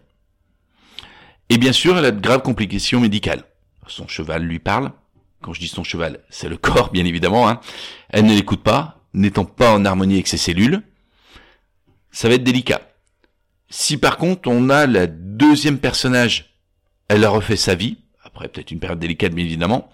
Et 1.50 1.58
bien 1.58 1.72
sûr, 1.72 1.98
elle 1.98 2.06
a 2.06 2.12
de 2.12 2.20
graves 2.20 2.42
complications 2.42 3.00
médicales. 3.00 3.44
Son 3.90 4.08
cheval 4.08 4.44
lui 4.44 4.60
parle. 4.60 4.92
Quand 5.42 5.54
je 5.54 5.60
dis 5.60 5.68
son 5.68 5.84
cheval, 5.84 6.24
c'est 6.30 6.50
le 6.50 6.58
corps, 6.58 6.92
bien 6.92 7.06
évidemment. 7.06 7.48
Hein. 7.48 7.60
Elle 8.10 8.26
ne 8.26 8.34
l'écoute 8.34 8.64
pas, 8.64 9.02
n'étant 9.14 9.46
pas 9.46 9.74
en 9.74 9.86
harmonie 9.86 10.16
avec 10.16 10.28
ses 10.28 10.38
cellules. 10.38 10.82
Ça 12.12 12.28
va 12.28 12.36
être 12.36 12.44
délicat. 12.44 12.82
Si 13.70 13.98
par 13.98 14.18
contre 14.18 14.50
on 14.50 14.70
a 14.70 14.88
la 14.88 15.08
deuxième 15.08 15.80
personnage, 15.80 16.58
elle 17.10 17.26
a 17.26 17.30
refait 17.30 17.58
sa 17.58 17.76
vie, 17.76 17.98
après 18.24 18.48
peut-être 18.48 18.72
une 18.72 18.80
période 18.80 19.00
délicate 19.00 19.34
bien 19.34 19.46
évidemment, 19.46 19.90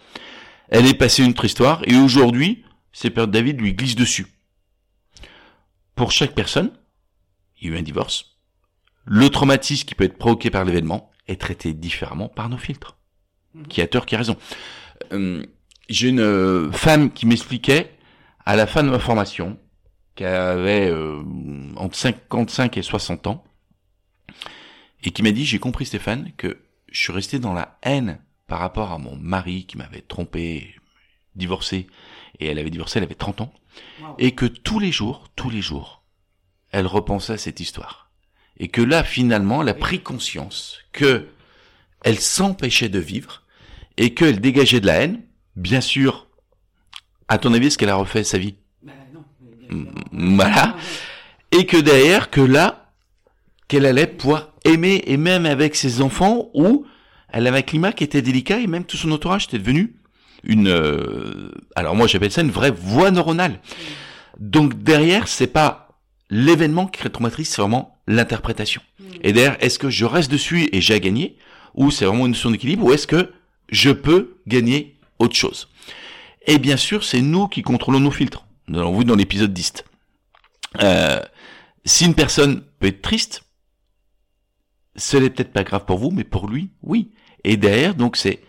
elle 0.69 0.85
est 0.85 0.93
passée 0.93 1.23
une 1.23 1.31
autre 1.31 1.45
histoire, 1.45 1.81
et 1.85 1.95
aujourd'hui, 1.97 2.63
ces 2.91 3.09
périodes 3.09 3.31
David 3.31 3.59
lui 3.59 3.73
glissent 3.73 3.95
dessus. 3.95 4.27
Pour 5.95 6.11
chaque 6.11 6.33
personne, 6.33 6.71
il 7.59 7.69
y 7.69 7.71
a 7.71 7.75
eu 7.75 7.79
un 7.79 7.83
divorce, 7.83 8.37
le 9.05 9.29
traumatisme 9.29 9.85
qui 9.85 9.95
peut 9.95 10.05
être 10.05 10.17
provoqué 10.17 10.49
par 10.49 10.65
l'événement 10.65 11.11
est 11.27 11.39
traité 11.39 11.73
différemment 11.73 12.29
par 12.29 12.49
nos 12.49 12.57
filtres. 12.57 12.97
Qui 13.69 13.81
a 13.81 13.87
tort, 13.87 14.05
qui 14.05 14.15
a 14.15 14.17
raison. 14.19 14.35
Euh, 15.11 15.43
J'ai 15.89 16.09
une 16.09 16.19
euh, 16.21 16.71
femme 16.71 17.11
qui 17.11 17.25
m'expliquait, 17.25 17.91
à 18.45 18.55
la 18.55 18.65
fin 18.67 18.83
de 18.83 18.89
ma 18.89 18.99
formation, 18.99 19.59
qui 20.15 20.25
avait 20.25 20.89
euh, 20.89 21.21
entre 21.75 21.95
55 21.95 22.77
et 22.77 22.81
60 22.81 23.27
ans, 23.27 23.43
et 25.03 25.11
qui 25.11 25.21
m'a 25.23 25.31
dit, 25.31 25.45
j'ai 25.45 25.59
compris 25.59 25.85
Stéphane, 25.85 26.31
que 26.37 26.59
je 26.91 26.99
suis 26.99 27.13
resté 27.13 27.39
dans 27.39 27.53
la 27.53 27.77
haine 27.83 28.19
par 28.47 28.59
rapport 28.59 28.91
à 28.91 28.97
mon 28.97 29.15
mari 29.15 29.65
qui 29.65 29.77
m'avait 29.77 30.01
trompé, 30.01 30.75
divorcé, 31.35 31.87
et 32.39 32.47
elle 32.47 32.59
avait 32.59 32.69
divorcé, 32.69 32.99
elle 32.99 33.03
avait 33.05 33.15
30 33.15 33.41
ans, 33.41 33.53
Wow. 34.01 34.15
et 34.19 34.33
que 34.33 34.45
tous 34.45 34.77
les 34.79 34.91
jours, 34.91 35.29
tous 35.35 35.49
les 35.49 35.61
jours, 35.61 36.03
elle 36.71 36.85
repensait 36.85 37.33
à 37.33 37.37
cette 37.39 37.59
histoire. 37.59 38.11
Et 38.57 38.67
que 38.67 38.81
là, 38.81 39.03
finalement, 39.03 39.63
elle 39.63 39.69
a 39.69 39.73
pris 39.73 39.99
conscience 39.99 40.77
que 40.91 41.27
elle 42.03 42.19
s'empêchait 42.19 42.89
de 42.89 42.99
vivre 42.99 43.41
et 43.97 44.13
qu'elle 44.13 44.39
dégageait 44.39 44.79
de 44.79 44.87
la 44.87 44.95
haine. 45.01 45.21
Bien 45.55 45.81
sûr, 45.81 46.27
à 47.27 47.37
ton 47.37 47.53
avis, 47.53 47.67
est-ce 47.67 47.77
qu'elle 47.77 47.89
a 47.89 47.95
refait 47.95 48.23
sa 48.23 48.37
vie 48.37 48.55
Bah, 48.81 48.93
non. 49.13 49.23
mais 49.69 49.75
Mm, 49.75 50.35
voilà. 50.37 50.75
Et 51.51 51.65
que 51.65 51.77
derrière, 51.77 52.29
que 52.29 52.41
là, 52.41 52.91
qu'elle 53.67 53.85
allait 53.85 54.07
pouvoir 54.07 54.53
aimer, 54.65 55.03
et 55.05 55.17
même 55.17 55.45
avec 55.45 55.75
ses 55.75 56.01
enfants, 56.01 56.49
où 56.53 56.85
elle 57.29 57.47
avait 57.47 57.59
un 57.59 57.63
climat 57.63 57.91
qui 57.93 58.03
était 58.03 58.21
délicat, 58.21 58.59
et 58.59 58.67
même 58.67 58.85
tout 58.85 58.97
son 58.97 59.11
entourage 59.11 59.45
était 59.45 59.59
devenu 59.59 59.95
une... 60.43 60.67
euh, 60.67 61.51
alors 61.75 61.95
moi, 61.95 62.07
j'appelle 62.07 62.31
ça 62.31 62.41
une 62.41 62.51
vraie 62.51 62.71
voie 62.71 63.11
neuronale. 63.11 63.59
Donc 64.39 64.81
derrière, 64.83 65.27
c'est 65.27 65.47
pas 65.47 65.99
l'événement 66.29 66.87
qui 66.87 66.99
crée 66.99 67.09
le 67.09 67.11
traumatisme, 67.13 67.53
c'est 67.53 67.61
vraiment 67.61 67.97
l'interprétation. 68.07 68.81
Et 69.21 69.31
derrière, 69.33 69.57
est-ce 69.61 69.77
que 69.79 69.89
je 69.89 70.05
reste 70.05 70.31
dessus 70.31 70.67
et 70.71 70.81
j'ai 70.81 70.95
à 70.95 70.99
gagner, 70.99 71.37
ou 71.75 71.91
c'est 71.91 72.05
vraiment 72.05 72.25
une 72.25 72.31
notion 72.31 72.51
d'équilibre, 72.51 72.83
ou 72.85 72.91
est-ce 72.93 73.07
que 73.07 73.31
je 73.73 73.89
peux 73.91 74.37
gagner 74.47 74.97
autre 75.19 75.35
chose 75.35 75.67
Et 76.47 76.57
bien 76.59 76.77
sûr, 76.77 77.03
c'est 77.03 77.21
nous 77.21 77.47
qui 77.47 77.61
contrôlons 77.61 77.99
nos 77.99 78.11
filtres. 78.11 78.45
Nous 78.67 78.79
l'avons 78.79 78.97
vu 78.99 79.05
dans 79.05 79.15
l'épisode 79.15 79.51
10. 79.53 79.83
Euh, 80.81 81.19
si 81.85 82.05
une 82.05 82.15
personne 82.15 82.63
peut 82.79 82.87
être 82.87 83.01
triste, 83.01 83.43
ce 84.95 85.17
n'est 85.17 85.29
peut-être 85.29 85.53
pas 85.53 85.63
grave 85.63 85.85
pour 85.85 85.97
vous, 85.97 86.11
mais 86.11 86.23
pour 86.23 86.47
lui, 86.47 86.69
oui. 86.81 87.11
Et 87.43 87.57
derrière, 87.57 87.95
donc, 87.95 88.15
c'est 88.15 88.41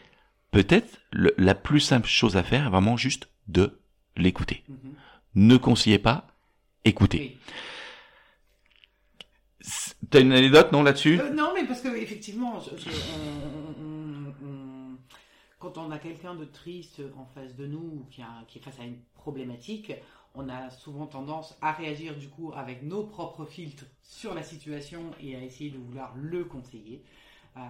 peut-être 0.50 0.98
la 1.12 1.54
plus 1.54 1.80
simple 1.80 2.08
chose 2.08 2.36
à 2.36 2.42
faire, 2.42 2.70
vraiment 2.70 2.96
juste 2.96 3.28
de 3.48 3.80
l'écouter. 4.16 4.62
Mhm. 4.68 4.94
Ne 5.36 5.56
conseillez 5.56 5.98
pas, 5.98 6.26
écoutez. 6.84 7.18
Oui. 7.18 7.38
T'as 10.10 10.20
une 10.20 10.32
anecdote, 10.32 10.70
non, 10.72 10.82
là-dessus? 10.82 11.18
Euh, 11.20 11.30
non, 11.32 11.52
mais 11.54 11.64
parce 11.64 11.80
que 11.80 11.88
effectivement, 11.96 12.60
je- 12.60 12.76
je- 12.82 12.90
on- 12.90 13.48
on- 13.48 13.84
on- 13.84 14.03
quand 15.64 15.78
on 15.78 15.90
a 15.90 15.98
quelqu'un 15.98 16.34
de 16.34 16.44
triste 16.44 17.00
en 17.16 17.24
face 17.24 17.56
de 17.56 17.66
nous 17.66 17.78
ou 17.78 18.06
qui, 18.10 18.22
qui 18.48 18.58
est 18.58 18.60
face 18.60 18.78
à 18.80 18.84
une 18.84 18.98
problématique, 19.14 19.92
on 20.34 20.48
a 20.50 20.68
souvent 20.68 21.06
tendance 21.06 21.56
à 21.62 21.72
réagir 21.72 22.16
du 22.16 22.28
coup 22.28 22.52
avec 22.54 22.82
nos 22.82 23.04
propres 23.04 23.46
filtres 23.46 23.86
sur 24.02 24.34
la 24.34 24.42
situation 24.42 25.00
et 25.22 25.36
à 25.36 25.42
essayer 25.42 25.70
de 25.70 25.78
vouloir 25.78 26.14
le 26.16 26.44
conseiller. 26.44 27.02
Euh, 27.56 27.60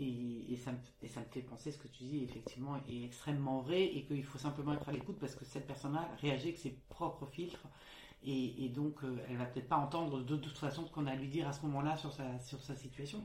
et, 0.00 0.52
et 0.52 0.56
ça 0.56 0.72
me, 0.72 0.78
et 1.02 1.08
ça 1.08 1.20
me 1.20 1.26
fait 1.26 1.42
penser 1.42 1.70
ce 1.70 1.78
que 1.78 1.86
tu 1.86 2.02
dis 2.02 2.24
effectivement 2.24 2.80
est 2.88 3.04
extrêmement 3.04 3.60
vrai 3.60 3.84
et 3.84 4.04
qu'il 4.04 4.24
faut 4.24 4.38
simplement 4.38 4.72
être 4.72 4.88
à 4.88 4.92
l'écoute 4.92 5.18
parce 5.20 5.36
que 5.36 5.44
cette 5.44 5.66
personne-là 5.66 6.08
réagit 6.22 6.48
avec 6.48 6.58
ses 6.58 6.74
propres 6.88 7.26
filtres 7.26 7.68
et, 8.24 8.64
et 8.64 8.68
donc 8.68 8.96
euh, 9.02 9.16
elle 9.28 9.36
va 9.36 9.44
peut-être 9.44 9.68
pas 9.68 9.76
entendre 9.76 10.22
de, 10.22 10.36
toute 10.36 10.58
façon 10.58 10.86
ce 10.86 10.92
qu'on 10.92 11.06
a 11.06 11.12
à 11.12 11.16
lui 11.16 11.28
dire 11.28 11.48
à 11.48 11.52
ce 11.52 11.62
moment-là 11.62 11.96
sur 11.96 12.12
sa, 12.12 12.24
sur 12.46 12.60
sa 12.62 12.74
situation. 12.74 13.24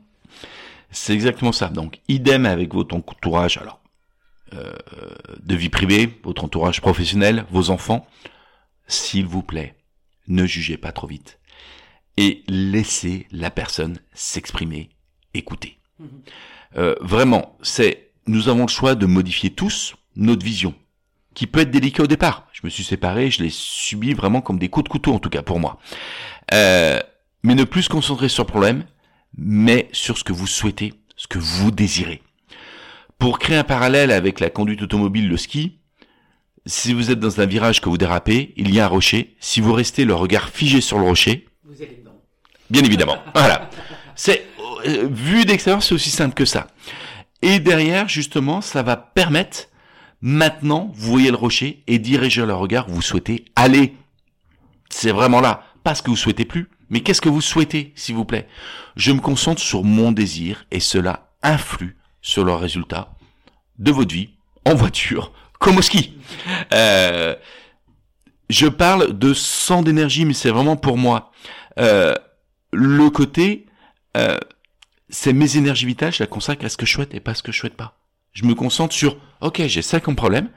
C'est 0.92 1.14
exactement 1.14 1.52
ça. 1.52 1.68
Donc, 1.70 2.00
idem 2.08 2.46
avec 2.46 2.74
votre 2.74 2.96
entourage, 2.96 3.58
alors, 3.58 3.82
euh, 4.54 4.74
de 5.44 5.56
vie 5.56 5.70
privée, 5.70 6.20
votre 6.24 6.44
entourage 6.44 6.82
professionnel, 6.82 7.46
vos 7.52 7.70
enfants. 7.70 8.08
S'il 8.88 9.26
vous 9.26 9.42
plaît, 9.42 9.76
ne 10.28 10.46
jugez 10.46 10.78
pas 10.78 10.92
trop 10.92 11.08
vite. 11.08 11.40
Et 12.18 12.44
laissez 12.48 13.28
la 13.32 13.52
personne 13.52 14.00
s'exprimer, 14.14 14.90
écouter. 15.34 15.80
Mhm. 16.00 16.22
Euh, 16.78 16.96
vraiment, 17.02 17.58
c'est, 17.62 18.12
nous 18.28 18.48
avons 18.48 18.64
le 18.64 18.70
choix 18.70 18.96
de 18.96 19.06
modifier 19.06 19.50
tous 19.50 19.96
notre 20.16 20.46
vision, 20.46 20.74
qui 21.36 21.46
peut 21.48 21.60
être 21.60 21.70
délicat 21.72 22.04
au 22.04 22.08
départ. 22.08 22.48
Je 22.54 22.62
me 22.64 22.70
suis 22.70 22.84
séparé, 22.84 23.30
je 23.30 23.44
l'ai 23.44 23.50
subi 23.52 24.14
vraiment 24.14 24.42
comme 24.42 24.58
des 24.58 24.70
coups 24.70 24.86
de 24.86 24.90
couteau, 24.90 25.14
en 25.14 25.20
tout 25.20 25.30
cas 25.30 25.44
pour 25.44 25.60
moi. 25.60 25.78
Euh, 26.54 27.00
mais 27.44 27.54
ne 27.54 27.64
plus 27.64 27.84
se 27.84 27.90
concentrer 27.90 28.30
sur 28.30 28.44
le 28.44 28.48
problème, 28.48 28.86
mais 29.38 29.90
sur 29.92 30.18
ce 30.18 30.24
que 30.24 30.34
vous 30.34 30.48
souhaitez, 30.48 30.94
ce 31.16 31.28
que 31.28 31.38
vous 31.38 31.70
désirez. 31.72 32.24
Pour 33.20 33.38
créer 33.38 33.58
un 33.58 33.64
parallèle 33.64 34.12
avec 34.12 34.40
la 34.40 34.50
conduite 34.50 34.82
automobile, 34.82 35.30
le 35.30 35.38
ski, 35.38 35.78
si 36.66 36.94
vous 36.94 37.12
êtes 37.12 37.20
dans 37.20 37.40
un 37.42 37.46
virage 37.46 37.82
que 37.82 37.90
vous 37.90 37.98
dérapez, 37.98 38.54
il 38.58 38.74
y 38.74 38.80
a 38.80 38.86
un 38.86 38.88
rocher. 38.88 39.36
Si 39.40 39.62
vous 39.62 39.74
restez 39.74 40.06
le 40.06 40.16
regard 40.16 40.50
figé 40.50 40.82
sur 40.82 40.98
le 40.98 41.04
rocher, 41.04 41.48
Vous 41.64 41.82
allez 41.82 41.98
dedans. 42.00 42.20
bien 42.70 42.84
évidemment. 42.84 43.18
voilà. 43.36 43.70
C'est 44.16 44.48
euh, 44.88 45.08
vu 45.12 45.46
d'extérieur, 45.46 45.84
c'est 45.84 45.94
aussi 45.94 46.10
simple 46.10 46.34
que 46.34 46.46
ça. 46.46 46.68
Et 47.42 47.60
derrière, 47.60 48.08
justement, 48.10 48.62
ça 48.62 48.82
va 48.82 48.96
permettre 48.96 49.68
maintenant, 50.26 50.92
vous 50.96 51.12
voyez 51.12 51.30
le 51.30 51.38
rocher 51.38 51.84
et 51.86 52.00
diriger 52.00 52.48
le 52.48 52.56
regard 52.56 52.90
vous 52.90 53.04
souhaitez 53.04 53.46
aller. 53.56 53.96
C'est 54.90 55.12
vraiment 55.12 55.40
là, 55.40 55.64
pas 55.84 55.94
ce 55.94 56.02
que 56.02 56.10
vous 56.10 56.16
souhaitez 56.16 56.46
plus, 56.46 56.68
mais 56.90 57.02
qu'est-ce 57.02 57.22
que 57.22 57.30
vous 57.30 57.42
souhaitez, 57.42 57.94
s'il 57.96 58.16
vous 58.16 58.26
plaît? 58.26 58.48
Je 58.96 59.12
me 59.12 59.20
concentre 59.20 59.62
sur 59.62 59.84
mon 59.84 60.12
désir 60.12 60.66
et 60.72 60.80
cela 60.80 61.32
influe 61.44 61.96
sur 62.24 62.44
le 62.44 62.54
résultat 62.54 63.14
de 63.78 63.92
votre 63.92 64.16
vie 64.16 64.32
en 64.66 64.74
voiture, 64.74 65.32
comme 65.60 65.78
au 65.78 65.84
ski. 65.84 66.18
Euh, 66.74 67.36
je 68.50 68.66
parle 68.66 69.16
de 69.16 69.32
sang 69.36 69.84
d'énergie, 69.84 70.26
mais 70.26 70.34
c'est 70.34 70.50
vraiment 70.50 70.76
pour 70.76 70.98
moi. 70.98 71.32
Euh, 71.78 72.16
le 72.74 73.12
côté, 73.12 73.68
euh, 74.18 74.40
c'est 75.10 75.34
mes 75.34 75.58
énergies 75.58 75.86
vitales, 75.86 76.14
je 76.14 76.24
la 76.24 76.28
consacre 76.28 76.66
à 76.66 76.70
ce 76.70 76.78
que 76.78 76.88
je 76.88 76.94
souhaite 76.94 77.14
et 77.14 77.20
pas 77.20 77.32
à 77.32 77.36
ce 77.36 77.44
que 77.44 77.52
je 77.52 77.60
souhaite 77.60 77.76
pas. 77.76 77.96
Je 78.36 78.44
me 78.44 78.54
concentre 78.54 78.94
sur, 78.94 79.18
ok, 79.40 79.64
j'ai 79.66 79.82
ça 79.82 80.00
comme 80.00 80.16
problème, 80.16 80.50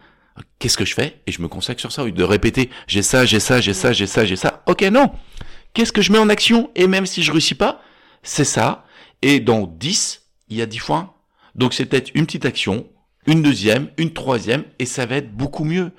qu'est-ce 0.59 0.77
que 0.77 0.85
je 0.85 0.95
fais? 0.95 1.23
Et 1.29 1.33
je 1.33 1.41
me 1.41 1.49
consacre 1.49 1.81
sur 1.81 1.93
ça, 1.93 2.05
lieu 2.05 2.11
de 2.11 2.25
répéter, 2.25 2.71
j'ai 2.89 3.03
ça, 3.03 3.25
j'ai 3.25 3.39
ça, 3.41 3.61
j'ai 3.61 3.73
ça, 3.73 3.93
j'ai 3.93 4.09
ça, 4.09 4.25
j'ai 4.25 4.37
ça. 4.37 4.63
Ok, 4.67 4.83
non. 4.83 5.13
Qu'est-ce 5.75 5.93
que 5.93 6.03
je 6.03 6.11
mets 6.11 6.19
en 6.19 6.29
action? 6.29 6.71
Et 6.75 6.89
même 6.89 7.07
si 7.07 7.23
je 7.23 7.31
réussis 7.31 7.55
pas, 7.55 7.81
c'est 8.25 8.45
ça. 8.45 8.85
Et 9.23 9.39
dans 9.39 9.67
10, 9.67 10.23
il 10.49 10.57
y 10.57 10.63
a 10.63 10.67
10 10.67 10.79
fois 10.79 10.97
1. 10.97 11.11
Donc 11.55 11.73
c'est 11.73 11.87
peut-être 11.87 12.11
une 12.15 12.27
petite 12.27 12.47
action, 12.47 12.85
une 13.27 13.43
deuxième, 13.43 13.91
une 13.97 14.13
troisième, 14.13 14.65
et 14.81 14.85
ça 14.85 15.07
va 15.07 15.17
être 15.17 15.33
beaucoup 15.33 15.65
mieux. 15.65 15.93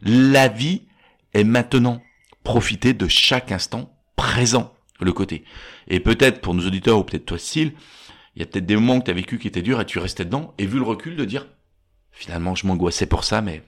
La 0.00 0.48
vie 0.48 0.82
est 1.34 1.44
maintenant. 1.44 2.00
Profitez 2.42 2.94
de 2.94 3.06
chaque 3.06 3.52
instant 3.52 3.94
présent, 4.16 4.72
le 4.98 5.12
côté. 5.12 5.44
Et 5.88 6.00
peut-être 6.00 6.40
pour 6.40 6.54
nos 6.54 6.66
auditeurs, 6.66 6.98
ou 6.98 7.04
peut-être 7.04 7.26
toi, 7.26 7.38
Cécile, 7.38 7.74
il 8.38 8.42
y 8.42 8.44
a 8.44 8.46
peut-être 8.46 8.66
des 8.66 8.76
moments 8.76 9.00
que 9.00 9.06
tu 9.06 9.10
as 9.10 9.14
vécu 9.14 9.36
qui 9.40 9.48
étaient 9.48 9.62
durs 9.62 9.80
et 9.80 9.84
tu 9.84 9.98
restais 9.98 10.24
dedans, 10.24 10.54
et 10.58 10.66
vu 10.66 10.78
le 10.78 10.84
recul 10.84 11.16
de 11.16 11.24
dire, 11.24 11.48
finalement, 12.12 12.54
je 12.54 12.68
m'angoissais 12.68 13.06
pour 13.06 13.24
ça, 13.24 13.42
mais 13.42 13.64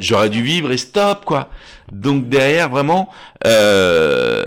j'aurais 0.00 0.28
dû 0.28 0.42
vivre 0.42 0.72
et 0.72 0.76
stop, 0.76 1.24
quoi. 1.24 1.48
Donc 1.92 2.28
derrière, 2.28 2.68
vraiment, 2.68 3.10
euh, 3.46 4.42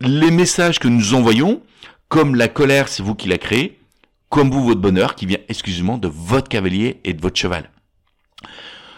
les 0.00 0.30
messages 0.30 0.78
que 0.80 0.86
nous 0.86 1.14
envoyons, 1.14 1.62
comme 2.08 2.34
la 2.34 2.48
colère, 2.48 2.88
c'est 2.88 3.02
vous 3.02 3.14
qui 3.14 3.26
la 3.26 3.38
créez, 3.38 3.80
comme 4.28 4.50
vous, 4.50 4.62
votre 4.62 4.82
bonheur, 4.82 5.14
qui 5.14 5.24
vient 5.24 5.38
exclusivement 5.48 5.96
de 5.96 6.08
votre 6.08 6.50
cavalier 6.50 7.00
et 7.04 7.14
de 7.14 7.22
votre 7.22 7.40
cheval. 7.40 7.70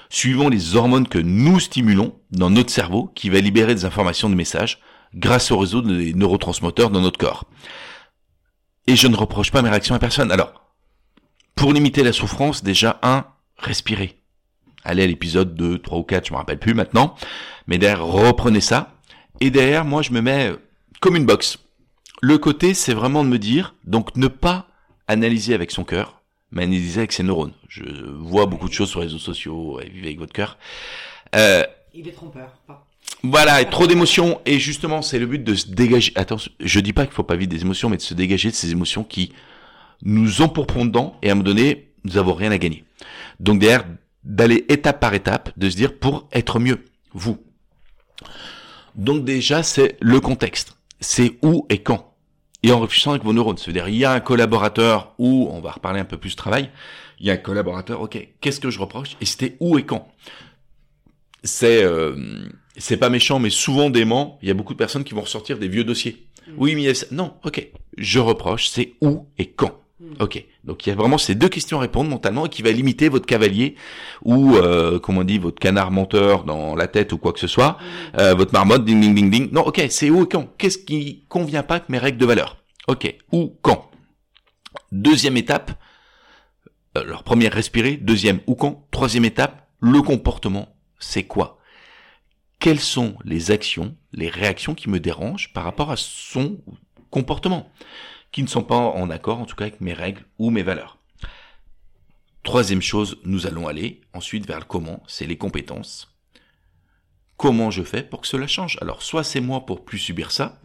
Suivons 0.08 0.48
les 0.48 0.74
hormones 0.74 1.06
que 1.06 1.18
nous 1.18 1.60
stimulons 1.60 2.18
dans 2.32 2.50
notre 2.50 2.70
cerveau, 2.70 3.12
qui 3.14 3.30
va 3.30 3.38
libérer 3.38 3.76
des 3.76 3.84
informations 3.84 4.28
de 4.28 4.34
messages 4.34 4.80
grâce 5.14 5.52
au 5.52 5.58
réseau 5.58 5.80
des 5.80 6.12
neurotransmetteurs 6.12 6.90
dans 6.90 7.00
notre 7.00 7.18
corps. 7.18 7.44
Et 8.86 8.96
je 8.96 9.08
ne 9.08 9.16
reproche 9.16 9.50
pas 9.50 9.62
mes 9.62 9.70
réactions 9.70 9.94
à 9.94 9.98
personne. 9.98 10.30
Alors, 10.30 10.52
pour 11.54 11.72
limiter 11.72 12.02
la 12.02 12.12
souffrance, 12.12 12.62
déjà, 12.62 12.98
un, 13.02 13.24
respirez. 13.58 14.16
Allez 14.84 15.02
à 15.02 15.06
l'épisode 15.06 15.54
2, 15.56 15.80
3 15.80 15.98
ou 15.98 16.02
4, 16.04 16.28
je 16.28 16.32
me 16.32 16.38
rappelle 16.38 16.58
plus 16.58 16.74
maintenant. 16.74 17.16
Mais 17.66 17.78
derrière, 17.78 18.06
reprenez 18.06 18.60
ça. 18.60 18.92
Et 19.40 19.50
derrière, 19.50 19.84
moi, 19.84 20.02
je 20.02 20.12
me 20.12 20.20
mets 20.20 20.50
euh, 20.50 20.56
comme 21.00 21.16
une 21.16 21.26
box. 21.26 21.58
Le 22.22 22.38
côté, 22.38 22.74
c'est 22.74 22.94
vraiment 22.94 23.24
de 23.24 23.28
me 23.28 23.38
dire, 23.38 23.74
donc 23.84 24.16
ne 24.16 24.28
pas 24.28 24.68
analyser 25.08 25.54
avec 25.54 25.70
son 25.70 25.84
cœur, 25.84 26.22
mais 26.50 26.62
analyser 26.62 27.00
avec 27.00 27.12
ses 27.12 27.22
neurones. 27.22 27.52
Je 27.68 27.82
vois 27.82 28.46
beaucoup 28.46 28.68
de 28.68 28.72
choses 28.72 28.88
sur 28.88 29.00
les 29.00 29.06
réseaux 29.06 29.18
sociaux, 29.18 29.80
vivez 29.92 30.08
avec 30.08 30.18
votre 30.18 30.32
cœur. 30.32 30.56
Euh, 31.34 31.64
Il 31.92 32.08
est 32.08 32.12
trompeur. 32.12 32.52
Pas. 32.66 32.85
Voilà, 33.22 33.64
trop 33.64 33.86
d'émotions. 33.86 34.40
Et 34.46 34.58
justement, 34.58 35.02
c'est 35.02 35.18
le 35.18 35.26
but 35.26 35.42
de 35.42 35.54
se 35.54 35.68
dégager. 35.68 36.12
Attention, 36.14 36.52
je 36.60 36.80
dis 36.80 36.92
pas 36.92 37.06
qu'il 37.06 37.14
faut 37.14 37.22
pas 37.22 37.36
vivre 37.36 37.50
des 37.50 37.62
émotions, 37.62 37.88
mais 37.88 37.96
de 37.96 38.02
se 38.02 38.14
dégager 38.14 38.50
de 38.50 38.54
ces 38.54 38.70
émotions 38.70 39.04
qui 39.04 39.32
nous 40.02 40.42
empourpront 40.42 40.84
dedans, 40.84 41.16
et 41.22 41.28
à 41.28 41.32
un 41.32 41.34
moment 41.34 41.46
donné, 41.46 41.88
nous 42.04 42.18
avons 42.18 42.34
rien 42.34 42.50
à 42.52 42.58
gagner. 42.58 42.84
Donc 43.40 43.58
derrière, 43.58 43.84
d'aller 44.24 44.64
étape 44.68 45.00
par 45.00 45.14
étape, 45.14 45.50
de 45.56 45.70
se 45.70 45.76
dire 45.76 45.98
pour 45.98 46.28
être 46.32 46.58
mieux, 46.58 46.84
vous. 47.12 47.38
Donc 48.94 49.24
déjà, 49.24 49.62
c'est 49.62 49.96
le 50.00 50.20
contexte. 50.20 50.76
C'est 51.00 51.38
où 51.42 51.66
et 51.68 51.82
quand. 51.82 52.14
Et 52.62 52.72
en 52.72 52.80
réfléchissant 52.80 53.10
avec 53.10 53.22
vos 53.22 53.32
neurones. 53.32 53.58
C'est-à-dire, 53.58 53.88
il 53.88 53.96
y 53.96 54.04
a 54.04 54.12
un 54.12 54.20
collaborateur 54.20 55.14
où, 55.18 55.48
on 55.52 55.60
va 55.60 55.72
reparler 55.72 56.00
un 56.00 56.04
peu 56.04 56.16
plus 56.16 56.36
travail, 56.36 56.70
il 57.20 57.26
y 57.26 57.30
a 57.30 57.34
un 57.34 57.38
collaborateur, 57.38 58.00
ok, 58.00 58.28
qu'est-ce 58.40 58.60
que 58.60 58.70
je 58.70 58.78
reproche 58.78 59.16
Et 59.20 59.26
c'était 59.26 59.56
où 59.60 59.78
et 59.78 59.84
quand? 59.84 60.08
C'est 61.44 61.82
euh, 61.84 62.48
c'est 62.78 62.96
pas 62.96 63.10
méchant, 63.10 63.38
mais 63.38 63.50
souvent 63.50 63.90
dément, 63.90 64.38
il 64.42 64.48
y 64.48 64.50
a 64.50 64.54
beaucoup 64.54 64.74
de 64.74 64.78
personnes 64.78 65.04
qui 65.04 65.14
vont 65.14 65.22
ressortir 65.22 65.58
des 65.58 65.68
vieux 65.68 65.84
dossiers. 65.84 66.26
Oui, 66.56 66.74
mais 66.74 66.82
il 66.82 66.84
y 66.84 66.88
a 66.88 66.94
ça. 66.94 67.06
Non, 67.10 67.34
ok. 67.44 67.68
Je 67.98 68.18
reproche, 68.18 68.68
c'est 68.68 68.92
où 69.00 69.26
et 69.38 69.46
quand. 69.46 69.80
Ok. 70.20 70.44
Donc 70.62 70.86
il 70.86 70.90
y 70.90 70.92
a 70.92 70.94
vraiment 70.94 71.18
ces 71.18 71.34
deux 71.34 71.48
questions 71.48 71.78
à 71.78 71.80
répondre 71.80 72.10
mentalement 72.10 72.46
et 72.46 72.48
qui 72.48 72.62
va 72.62 72.70
limiter 72.70 73.08
votre 73.08 73.26
cavalier 73.26 73.76
ou, 74.22 74.54
euh, 74.56 74.98
comment 74.98 75.22
on 75.22 75.24
dit, 75.24 75.38
votre 75.38 75.58
canard 75.58 75.90
menteur 75.90 76.44
dans 76.44 76.76
la 76.76 76.86
tête 76.86 77.12
ou 77.12 77.18
quoi 77.18 77.32
que 77.32 77.40
ce 77.40 77.46
soit, 77.46 77.78
euh, 78.18 78.34
votre 78.34 78.52
marmotte, 78.52 78.84
ding 78.84 79.00
ding 79.00 79.14
ding 79.14 79.30
ding. 79.30 79.48
Non, 79.52 79.62
ok, 79.62 79.84
c'est 79.88 80.10
où 80.10 80.22
et 80.24 80.28
quand. 80.28 80.48
Qu'est-ce 80.58 80.78
qui 80.78 81.24
convient 81.28 81.62
pas 81.62 81.76
avec 81.76 81.88
mes 81.88 81.98
règles 81.98 82.18
de 82.18 82.26
valeur? 82.26 82.58
Ok. 82.88 83.16
Où, 83.32 83.56
quand? 83.62 83.90
Deuxième 84.92 85.36
étape. 85.36 85.72
euh, 86.96 87.00
Alors 87.00 87.22
première, 87.24 87.52
respirer. 87.52 87.96
Deuxième, 87.96 88.40
où 88.46 88.54
quand? 88.54 88.86
Troisième 88.90 89.24
étape, 89.24 89.66
le 89.80 90.02
comportement. 90.02 90.76
C'est 90.98 91.24
quoi? 91.24 91.55
Quelles 92.58 92.80
sont 92.80 93.16
les 93.24 93.50
actions, 93.50 93.96
les 94.12 94.28
réactions 94.28 94.74
qui 94.74 94.88
me 94.88 95.00
dérangent 95.00 95.52
par 95.52 95.64
rapport 95.64 95.90
à 95.90 95.96
son 95.96 96.58
comportement 97.10 97.70
qui 98.32 98.42
ne 98.42 98.48
sont 98.48 98.64
pas 98.64 98.76
en 98.76 99.08
accord, 99.10 99.38
en 99.38 99.46
tout 99.46 99.56
cas 99.56 99.64
avec 99.64 99.80
mes 99.80 99.94
règles 99.94 100.24
ou 100.38 100.50
mes 100.50 100.62
valeurs. 100.62 100.98
Troisième 102.42 102.82
chose, 102.82 103.18
nous 103.24 103.46
allons 103.46 103.66
aller 103.66 104.02
ensuite 104.12 104.46
vers 104.46 104.58
le 104.58 104.64
comment, 104.64 105.02
c'est 105.06 105.26
les 105.26 105.38
compétences. 105.38 106.14
Comment 107.36 107.70
je 107.70 107.82
fais 107.82 108.02
pour 108.02 108.20
que 108.20 108.28
cela 108.28 108.46
change? 108.46 108.78
Alors, 108.80 109.02
soit 109.02 109.24
c'est 109.24 109.40
moi 109.40 109.66
pour 109.66 109.84
plus 109.84 109.98
subir 109.98 110.30
ça, 110.30 110.60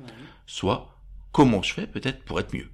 soit 0.45 0.95
comment 1.31 1.61
je 1.61 1.73
fais 1.73 1.87
peut-être 1.87 2.23
pour 2.23 2.39
être 2.39 2.53
mieux. 2.53 2.69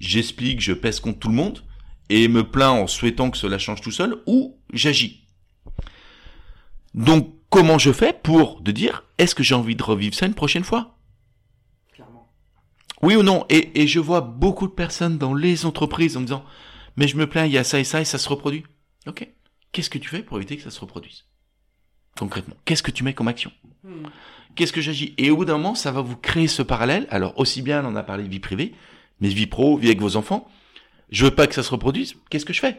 J'explique, 0.00 0.60
je 0.60 0.72
pèse 0.72 1.00
contre 1.00 1.20
tout 1.20 1.28
le 1.28 1.34
monde 1.34 1.62
et 2.08 2.28
me 2.28 2.48
plains 2.48 2.70
en 2.70 2.86
souhaitant 2.86 3.30
que 3.30 3.38
cela 3.38 3.58
change 3.58 3.80
tout 3.80 3.92
seul, 3.92 4.22
ou 4.26 4.58
j'agis. 4.72 5.24
Donc, 6.94 7.35
comment 7.56 7.78
je 7.78 7.90
fais 7.90 8.12
pour 8.12 8.60
de 8.60 8.70
dire, 8.70 9.04
est-ce 9.16 9.34
que 9.34 9.42
j'ai 9.42 9.54
envie 9.54 9.76
de 9.76 9.82
revivre 9.82 10.14
ça 10.14 10.26
une 10.26 10.34
prochaine 10.34 10.62
fois? 10.62 10.98
Clairement. 11.90 12.28
oui 13.00 13.16
ou 13.16 13.22
non? 13.22 13.46
Et, 13.48 13.80
et 13.80 13.86
je 13.86 13.98
vois 13.98 14.20
beaucoup 14.20 14.66
de 14.66 14.72
personnes 14.72 15.16
dans 15.16 15.32
les 15.32 15.64
entreprises 15.64 16.18
en 16.18 16.20
me 16.20 16.26
disant 16.26 16.44
mais 16.98 17.08
je 17.08 17.16
me 17.16 17.26
plains, 17.26 17.46
il 17.46 17.52
y 17.52 17.58
a 17.58 17.64
ça 17.64 17.80
et 17.80 17.84
ça 17.84 18.02
et 18.02 18.04
ça 18.04 18.18
se 18.18 18.28
reproduit. 18.28 18.64
Ok. 19.06 19.26
Qu'est-ce 19.72 19.88
que 19.88 19.96
tu 19.96 20.10
fais 20.10 20.22
pour 20.22 20.36
éviter 20.36 20.58
que 20.58 20.62
ça 20.62 20.70
se 20.70 20.80
reproduise? 20.80 21.24
Concrètement, 22.18 22.56
qu'est-ce 22.66 22.82
que 22.82 22.90
tu 22.90 23.04
mets 23.04 23.14
comme 23.14 23.28
action? 23.28 23.50
Hmm. 23.84 24.06
Qu'est-ce 24.54 24.72
que 24.72 24.82
j'agis? 24.82 25.14
Et 25.16 25.30
au 25.30 25.36
bout 25.36 25.46
d'un 25.46 25.56
moment, 25.56 25.74
ça 25.74 25.92
va 25.92 26.02
vous 26.02 26.16
créer 26.16 26.48
ce 26.48 26.62
parallèle. 26.62 27.06
Alors 27.10 27.38
aussi 27.38 27.62
bien, 27.62 27.82
on 27.84 27.88
en 27.88 27.96
a 27.96 28.02
parlé 28.02 28.24
de 28.24 28.28
vie 28.28 28.40
privée, 28.40 28.74
mais 29.20 29.28
vie 29.28 29.46
pro, 29.46 29.78
vie 29.78 29.88
avec 29.88 30.00
vos 30.00 30.16
enfants. 30.16 30.46
Je 31.10 31.24
veux 31.24 31.30
pas 31.30 31.46
que 31.46 31.54
ça 31.54 31.62
se 31.62 31.70
reproduise. 31.70 32.14
Qu'est-ce 32.30 32.44
que 32.44 32.52
je 32.52 32.60
fais? 32.60 32.76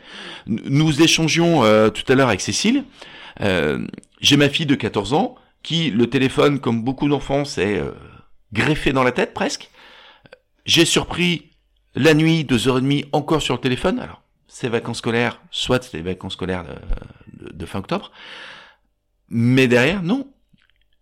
Nous 0.47 1.01
échangions 1.01 1.63
euh, 1.63 1.89
tout 1.89 2.03
à 2.11 2.15
l'heure 2.15 2.27
avec 2.27 2.41
Cécile. 2.41 2.83
Euh, 3.41 3.85
J'ai 4.19 4.35
ma 4.37 4.49
fille 4.49 4.65
de 4.65 4.75
14 4.75 5.13
ans 5.13 5.35
qui, 5.63 5.89
le 5.91 6.07
téléphone, 6.09 6.59
comme 6.59 6.83
beaucoup 6.83 7.07
d'enfants, 7.07 7.45
s'est 7.45 7.79
euh, 7.79 7.91
greffé 8.53 8.91
dans 8.93 9.03
la 9.03 9.11
tête 9.11 9.33
presque. 9.33 9.69
J'ai 10.65 10.85
surpris 10.85 11.51
la 11.95 12.13
nuit, 12.13 12.43
deux 12.43 12.67
heures 12.67 12.77
et 12.79 12.81
demie, 12.81 13.05
encore 13.13 13.41
sur 13.41 13.55
le 13.55 13.61
téléphone. 13.61 13.99
Alors, 13.99 14.21
c'est 14.47 14.67
vacances 14.69 14.97
scolaires, 14.99 15.41
soit 15.51 15.83
c'est 15.83 15.95
les 15.97 16.03
vacances 16.03 16.33
scolaires 16.33 16.63
de, 16.65 17.45
de- 17.47 17.53
de 17.53 17.65
fin 17.65 17.79
octobre. 17.79 18.11
Mais 19.29 19.67
derrière, 19.67 20.03
non. 20.03 20.27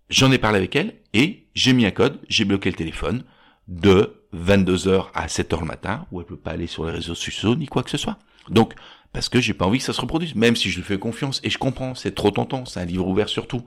J'en 0.10 0.32
ai 0.32 0.38
parlé 0.38 0.58
avec 0.60 0.76
elle 0.76 0.96
et 1.14 1.48
j'ai 1.56 1.74
mis 1.74 1.86
un 1.86 1.92
code, 1.92 2.20
j'ai 2.30 2.46
bloqué 2.46 2.70
le 2.70 2.76
téléphone 2.76 3.24
de 3.68 4.22
22h 4.36 5.08
à 5.14 5.28
7h 5.28 5.60
le 5.62 5.66
matin 5.66 6.06
où 6.12 6.20
elle 6.20 6.26
peut 6.26 6.36
pas 6.36 6.52
aller 6.52 6.68
sur 6.68 6.86
les 6.86 6.92
réseaux 6.92 7.16
sociaux 7.16 7.56
ni 7.56 7.66
quoi 7.68 7.84
que 7.84 7.90
ce 7.90 7.98
soit. 7.98 8.18
Donc, 8.50 8.74
parce 9.14 9.30
que 9.30 9.40
j'ai 9.40 9.54
pas 9.54 9.66
envie 9.66 9.78
que 9.80 9.84
ça 9.86 9.94
se 9.94 10.02
reproduise, 10.02 10.36
même 10.36 10.56
si 10.56 10.70
je 10.70 10.78
lui 10.78 10.84
fais 10.84 11.00
confiance 11.00 11.40
et 11.44 11.50
je 11.50 11.58
comprends, 11.58 11.96
c'est 11.96 12.14
trop 12.14 12.32
tentant, 12.32 12.66
c'est 12.66 12.80
un 12.80 12.86
livre 12.86 13.08
ouvert 13.08 13.30
surtout. 13.30 13.64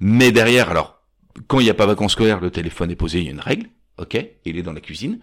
Mais 0.00 0.30
derrière, 0.32 0.70
alors, 0.70 1.00
quand 1.46 1.60
il 1.60 1.64
n'y 1.64 1.70
a 1.70 1.74
pas 1.74 1.86
vacances 1.86 2.12
scolaires, 2.12 2.40
le 2.40 2.50
téléphone 2.50 2.90
est 2.90 2.96
posé, 2.96 3.18
il 3.18 3.24
y 3.24 3.28
a 3.28 3.32
une 3.32 3.40
règle, 3.40 3.68
ok, 3.98 4.24
il 4.44 4.56
est 4.56 4.62
dans 4.62 4.72
la 4.72 4.80
cuisine. 4.80 5.20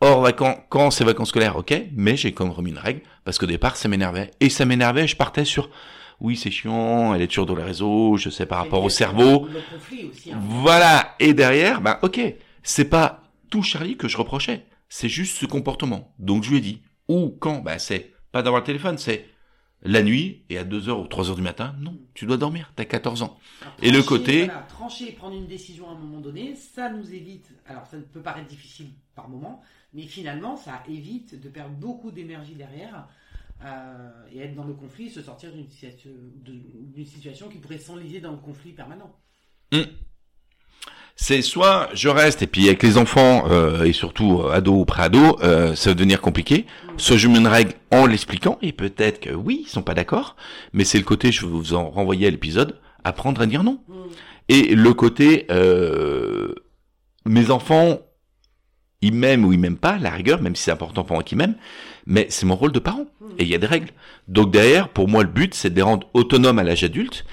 Hors 0.00 0.20
vacances, 0.20 0.58
quand 0.68 0.90
c'est 0.90 1.04
vacances 1.04 1.30
scolaires, 1.30 1.56
ok, 1.56 1.74
mais 1.94 2.16
j'ai 2.16 2.32
quand 2.32 2.44
même 2.44 2.52
remis 2.52 2.70
une 2.70 2.78
règle, 2.78 3.00
parce 3.24 3.38
qu'au 3.38 3.46
départ, 3.46 3.76
ça 3.76 3.88
m'énervait. 3.88 4.30
Et 4.40 4.50
ça 4.50 4.64
m'énervait, 4.66 5.08
je 5.08 5.16
partais 5.16 5.44
sur, 5.44 5.70
oui, 6.20 6.36
c'est 6.36 6.50
chiant, 6.50 7.14
elle 7.14 7.22
est 7.22 7.26
toujours 7.26 7.46
dans 7.46 7.56
les 7.56 7.62
réseaux, 7.64 8.16
je 8.16 8.30
sais 8.30 8.46
par 8.46 8.58
rapport 8.58 8.84
au 8.84 8.88
cerveau. 8.88 9.48
Aussi. 10.10 10.32
hein. 10.32 10.38
Voilà. 10.40 11.14
Et 11.18 11.34
derrière, 11.34 11.80
ben, 11.80 11.98
ok, 12.02 12.20
c'est 12.62 12.84
pas 12.84 13.22
tout 13.56 13.62
Charlie 13.62 13.96
que 13.96 14.06
je 14.08 14.18
reprochais. 14.18 14.66
C'est 14.90 15.08
juste 15.08 15.36
ce 15.38 15.46
comportement. 15.46 16.14
Donc 16.18 16.44
je 16.44 16.50
lui 16.50 16.58
ai 16.58 16.60
dit, 16.60 16.82
ou 17.08 17.30
quand, 17.40 17.60
bah 17.60 17.78
c'est 17.78 18.12
pas 18.32 18.42
d'avoir 18.42 18.60
le 18.60 18.66
téléphone, 18.66 18.98
c'est 18.98 19.26
la 19.82 20.02
nuit 20.02 20.44
et 20.50 20.58
à 20.58 20.64
2h 20.64 20.90
ou 20.90 21.04
3h 21.06 21.34
du 21.36 21.42
matin, 21.42 21.74
non, 21.80 21.98
tu 22.12 22.26
dois 22.26 22.36
dormir, 22.36 22.72
t'as 22.76 22.84
14 22.84 23.22
ans. 23.22 23.38
Alors, 23.62 23.74
Et 23.82 23.90
le 23.90 24.02
côté- 24.02 24.44
voilà, 24.44 24.60
trancher 24.68 25.08
et 25.08 25.12
prendre 25.12 25.34
une 25.36 25.46
décision 25.46 25.88
à 25.88 25.92
un 25.92 25.98
moment 25.98 26.20
donné, 26.20 26.54
ça 26.54 26.90
nous 26.90 27.14
évite. 27.14 27.50
Alors, 27.66 27.86
ça 27.86 27.96
peut 28.12 28.20
paraître 28.20 28.48
difficile 28.48 28.88
par 29.14 29.28
moment, 29.30 29.62
mais 29.94 30.02
finalement, 30.02 30.56
ça 30.56 30.82
évite 30.88 31.40
de 31.40 31.48
perdre 31.48 31.74
beaucoup 31.76 32.10
d'énergie 32.10 32.54
derrière 32.56 33.08
euh, 33.64 34.10
et 34.32 34.40
être 34.40 34.54
dans 34.54 34.64
le 34.64 34.74
conflit, 34.74 35.08
se 35.08 35.22
sortir 35.22 35.50
d'une 35.52 35.68
situation, 35.70 36.10
de- 36.44 36.60
d'une 36.94 37.06
situation 37.06 37.48
qui 37.48 37.56
pourrait 37.58 37.78
s'enliser 37.78 38.20
dans 38.20 38.32
le 38.32 38.36
conflit 38.38 38.72
permanent. 38.72 39.14
C'est 41.18 41.40
soit 41.40 41.88
je 41.94 42.10
reste 42.10 42.42
et 42.42 42.46
puis 42.46 42.66
avec 42.66 42.82
les 42.82 42.98
enfants 42.98 43.44
euh, 43.50 43.84
et 43.84 43.94
surtout 43.94 44.42
euh, 44.42 44.52
ados 44.52 44.82
ou 44.82 44.84
pré-ados, 44.84 45.36
euh, 45.42 45.74
ça 45.74 45.90
va 45.90 45.94
devenir 45.94 46.20
compliqué. 46.20 46.66
Soit 46.98 47.16
je 47.16 47.26
mets 47.28 47.38
une 47.38 47.46
règle 47.46 47.72
en 47.90 48.04
l'expliquant 48.04 48.58
et 48.60 48.72
peut-être 48.72 49.20
que 49.20 49.30
oui, 49.30 49.62
ils 49.66 49.70
sont 49.70 49.82
pas 49.82 49.94
d'accord, 49.94 50.36
mais 50.74 50.84
c'est 50.84 50.98
le 50.98 51.04
côté, 51.04 51.32
je 51.32 51.46
vais 51.46 51.50
vous 51.50 51.72
en 51.72 51.88
renvoyer 51.88 52.26
à 52.26 52.30
l'épisode, 52.30 52.78
apprendre 53.02 53.40
à 53.40 53.46
dire 53.46 53.64
non. 53.64 53.80
Mm. 53.88 53.94
Et 54.48 54.74
le 54.74 54.92
côté, 54.92 55.46
euh, 55.50 56.54
mes 57.24 57.50
enfants, 57.50 57.98
ils 59.00 59.14
m'aiment 59.14 59.44
ou 59.44 59.52
ils 59.52 59.58
m'aiment 59.58 59.78
pas, 59.78 59.98
la 59.98 60.10
rigueur, 60.10 60.40
même 60.42 60.54
si 60.54 60.64
c'est 60.64 60.70
important 60.70 61.02
pour 61.02 61.16
moi 61.16 61.22
qu'ils 61.22 61.38
m'aiment, 61.38 61.56
mais 62.06 62.26
c'est 62.28 62.46
mon 62.46 62.56
rôle 62.56 62.72
de 62.72 62.78
parent. 62.78 63.06
Et 63.38 63.42
il 63.42 63.48
y 63.48 63.54
a 63.54 63.58
des 63.58 63.66
règles. 63.66 63.90
Donc 64.28 64.50
derrière, 64.50 64.88
pour 64.88 65.08
moi, 65.08 65.22
le 65.22 65.28
but, 65.28 65.54
c'est 65.54 65.70
de 65.70 65.76
les 65.76 65.82
rendre 65.82 66.08
autonomes 66.14 66.58
à 66.58 66.62
l'âge 66.62 66.84
adulte. 66.84 67.24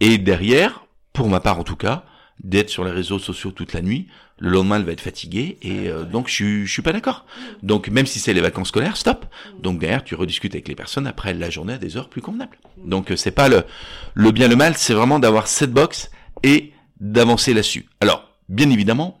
Et 0.00 0.18
derrière, 0.18 0.86
pour 1.12 1.28
ma 1.28 1.40
part 1.40 1.58
en 1.58 1.64
tout 1.64 1.76
cas, 1.76 2.04
d'être 2.42 2.70
sur 2.70 2.84
les 2.84 2.90
réseaux 2.90 3.18
sociaux 3.18 3.50
toute 3.52 3.72
la 3.72 3.82
nuit. 3.82 4.08
Le 4.38 4.50
lendemain, 4.50 4.76
elle 4.76 4.84
va 4.84 4.92
être 4.92 5.00
fatiguée. 5.00 5.58
Et 5.62 5.88
euh, 5.88 6.02
donc, 6.04 6.28
je, 6.28 6.34
suis- 6.34 6.66
je 6.66 6.72
suis 6.72 6.82
pas 6.82 6.92
d'accord. 6.92 7.24
Donc, 7.62 7.88
même 7.88 8.06
si 8.06 8.18
c'est 8.18 8.32
les 8.34 8.40
vacances 8.40 8.68
scolaires, 8.68 8.96
stop. 8.96 9.26
Donc 9.60 9.78
derrière, 9.78 10.02
tu 10.02 10.14
rediscutes 10.16 10.54
avec 10.54 10.66
les 10.68 10.74
personnes 10.74 11.06
après 11.06 11.34
la 11.34 11.50
journée 11.50 11.74
à 11.74 11.78
des 11.78 11.96
heures 11.96 12.08
plus 12.08 12.20
convenables. 12.20 12.58
Donc, 12.84 13.12
euh, 13.12 13.16
c'est 13.16 13.30
pas 13.30 13.48
le, 13.48 13.62
le 14.14 14.30
bien, 14.32 14.48
le 14.48 14.56
mal, 14.56 14.76
c'est 14.76 14.94
vraiment 14.94 15.18
d'avoir 15.20 15.46
cette 15.46 15.72
box 15.72 16.10
et 16.42 16.72
d'avancer 17.00 17.54
là-dessus. 17.54 17.86
Alors, 18.00 18.28
bien 18.48 18.70
évidemment, 18.70 19.20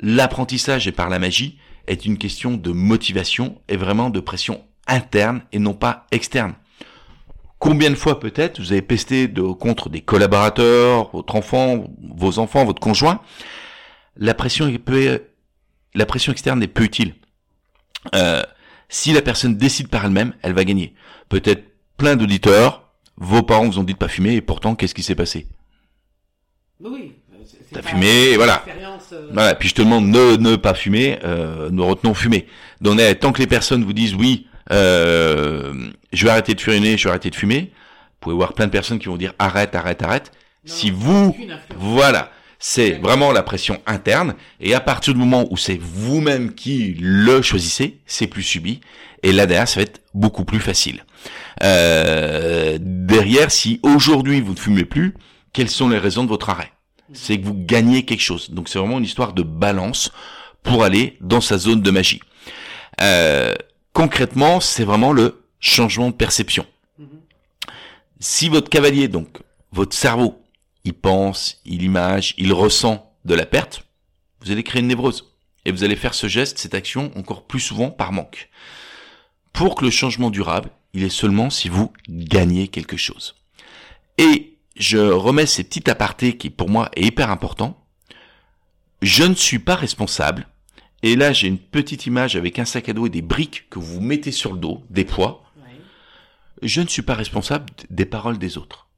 l'apprentissage 0.00 0.86
et 0.88 0.92
par 0.92 1.08
la 1.10 1.18
magie 1.18 1.58
est 1.86 2.04
une 2.06 2.18
question 2.18 2.52
de 2.56 2.70
motivation 2.72 3.60
et 3.68 3.76
vraiment 3.76 4.10
de 4.10 4.20
pression 4.20 4.64
interne 4.86 5.42
et 5.52 5.58
non 5.58 5.74
pas 5.74 6.06
externe. 6.10 6.54
Combien 7.60 7.90
de 7.90 7.94
fois 7.94 8.18
peut-être 8.18 8.58
vous 8.60 8.72
avez 8.72 8.82
pesté 8.82 9.28
de, 9.28 9.42
contre 9.42 9.88
des 9.90 10.00
collaborateurs, 10.00 11.10
votre 11.12 11.36
enfant, 11.36 11.84
vos 12.16 12.38
enfants, 12.40 12.64
votre 12.64 12.80
conjoint? 12.80 13.20
La 14.16 14.34
pression 14.34 14.66
est 14.66 14.78
peu, 14.78 15.22
la 15.94 16.06
pression 16.06 16.32
externe 16.32 16.62
est 16.62 16.68
peu 16.68 16.82
utile. 16.84 17.14
Euh, 18.14 18.42
si 18.88 19.12
la 19.12 19.20
personne 19.22 19.56
décide 19.56 19.88
par 19.88 20.04
elle-même, 20.06 20.32
elle 20.42 20.54
va 20.54 20.64
gagner. 20.64 20.94
Peut-être 21.28 21.62
plein 21.98 22.16
d'auditeurs, 22.16 22.88
vos 23.18 23.42
parents 23.42 23.66
vous 23.66 23.78
ont 23.78 23.84
dit 23.84 23.92
de 23.92 23.98
pas 23.98 24.08
fumer 24.08 24.34
et 24.36 24.40
pourtant 24.40 24.74
qu'est-ce 24.74 24.94
qui 24.94 25.02
s'est 25.02 25.14
passé? 25.14 25.46
Oui, 26.82 27.12
euh, 27.34 27.36
c'est- 27.44 27.58
c'est 27.68 27.74
T'as 27.74 27.82
fumé, 27.82 28.36
voilà. 28.36 28.64
euh, 29.12 29.28
Voilà, 29.34 29.54
puis 29.54 29.68
je 29.68 29.74
te 29.74 29.82
demande 29.82 30.06
ne 30.06 30.36
ne 30.36 30.56
pas 30.56 30.72
fumer, 30.72 31.18
euh, 31.24 31.68
nous 31.70 31.84
retenons 31.86 32.14
fumer. 32.14 32.46
Donc 32.80 32.98
eh, 32.98 33.14
tant 33.16 33.32
que 33.32 33.38
les 33.38 33.46
personnes 33.46 33.84
vous 33.84 33.92
disent 33.92 34.14
oui, 34.14 34.46
euh, 34.70 35.90
je 36.12 36.24
vais 36.24 36.30
arrêter 36.30 36.54
de 36.54 36.60
fumer, 36.60 36.96
je 36.96 37.04
vais 37.04 37.10
arrêter 37.10 37.30
de 37.30 37.36
fumer, 37.36 37.72
vous 37.72 38.18
pouvez 38.20 38.36
voir 38.36 38.54
plein 38.54 38.66
de 38.66 38.72
personnes 38.72 38.98
qui 38.98 39.06
vont 39.06 39.16
dire 39.16 39.34
arrête, 39.38 39.74
arrête, 39.74 40.02
arrête. 40.02 40.32
non, 40.66 40.72
si 40.74 40.90
vous, 40.90 41.36
voilà, 41.76 42.30
c'est 42.58 42.92
vraiment 42.92 43.32
la 43.32 43.42
pression 43.42 43.80
interne, 43.86 44.34
et 44.60 44.74
à 44.74 44.80
partir 44.80 45.14
du 45.14 45.20
moment 45.20 45.46
où 45.50 45.56
c'est 45.56 45.78
vous-même 45.80 46.54
qui 46.54 46.94
le 47.00 47.42
choisissez, 47.42 48.00
c'est 48.06 48.26
plus 48.26 48.42
subi, 48.42 48.80
et 49.22 49.32
là 49.32 49.46
derrière 49.46 49.68
ça 49.68 49.80
va 49.80 49.84
être 49.84 50.02
beaucoup 50.14 50.44
plus 50.44 50.60
facile. 50.60 51.04
Euh, 51.62 52.78
derrière, 52.80 53.50
si 53.50 53.80
aujourd'hui 53.82 54.40
vous 54.40 54.54
ne 54.54 54.58
fumez 54.58 54.84
plus, 54.84 55.14
quelles 55.52 55.70
sont 55.70 55.88
les 55.88 55.98
raisons 55.98 56.24
de 56.24 56.28
votre 56.28 56.50
arrêt? 56.50 56.72
C'est 57.12 57.38
que 57.38 57.44
vous 57.44 57.56
gagnez 57.56 58.04
quelque 58.04 58.22
chose. 58.22 58.50
Donc 58.50 58.68
c'est 58.68 58.78
vraiment 58.78 58.98
une 58.98 59.04
histoire 59.04 59.32
de 59.32 59.42
balance 59.42 60.12
pour 60.62 60.84
aller 60.84 61.16
dans 61.20 61.40
sa 61.40 61.58
zone 61.58 61.82
de 61.82 61.90
magie. 61.90 62.20
Euh, 63.00 63.54
concrètement, 63.92 64.60
c'est 64.60 64.84
vraiment 64.84 65.12
le 65.12 65.44
changement 65.60 66.08
de 66.08 66.14
perception. 66.14 66.66
Mhm. 66.98 67.08
Si 68.18 68.48
votre 68.48 68.68
cavalier, 68.68 69.08
donc 69.08 69.38
votre 69.72 69.96
cerveau, 69.96 70.42
il 70.84 70.94
pense, 70.94 71.60
il 71.64 71.82
image, 71.82 72.34
il 72.38 72.52
ressent 72.52 73.12
de 73.24 73.34
la 73.34 73.46
perte, 73.46 73.84
vous 74.40 74.50
allez 74.50 74.62
créer 74.62 74.80
une 74.80 74.88
névrose. 74.88 75.26
Et 75.66 75.72
vous 75.72 75.84
allez 75.84 75.96
faire 75.96 76.14
ce 76.14 76.26
geste, 76.26 76.58
cette 76.58 76.74
action, 76.74 77.12
encore 77.16 77.46
plus 77.46 77.60
souvent 77.60 77.90
par 77.90 78.12
manque. 78.12 78.48
Pour 79.52 79.74
que 79.74 79.84
le 79.84 79.90
changement 79.90 80.30
durable, 80.30 80.70
il 80.94 81.04
est 81.04 81.10
seulement 81.10 81.50
si 81.50 81.68
vous 81.68 81.92
gagnez 82.08 82.68
quelque 82.68 82.96
chose. 82.96 83.34
Et 84.16 84.56
je 84.76 84.98
remets 84.98 85.46
ces 85.46 85.64
petits 85.64 85.90
apartés 85.90 86.36
qui 86.36 86.48
pour 86.50 86.70
moi 86.70 86.90
est 86.96 87.04
hyper 87.04 87.30
important. 87.30 87.76
Je 89.02 89.24
ne 89.24 89.34
suis 89.34 89.58
pas 89.58 89.74
responsable. 89.74 90.48
Et 91.02 91.16
là, 91.16 91.32
j'ai 91.32 91.48
une 91.48 91.58
petite 91.58 92.06
image 92.06 92.36
avec 92.36 92.58
un 92.58 92.64
sac 92.64 92.88
à 92.88 92.92
dos 92.92 93.06
et 93.06 93.10
des 93.10 93.22
briques 93.22 93.68
que 93.70 93.78
vous 93.78 94.00
mettez 94.00 94.32
sur 94.32 94.52
le 94.52 94.58
dos, 94.58 94.84
des 94.90 95.04
poids. 95.04 95.44
Ouais. 95.56 95.80
Je 96.62 96.80
ne 96.82 96.86
suis 96.86 97.02
pas 97.02 97.14
responsable 97.14 97.66
des 97.88 98.04
paroles 98.04 98.38
des 98.38 98.58
autres. 98.58 98.88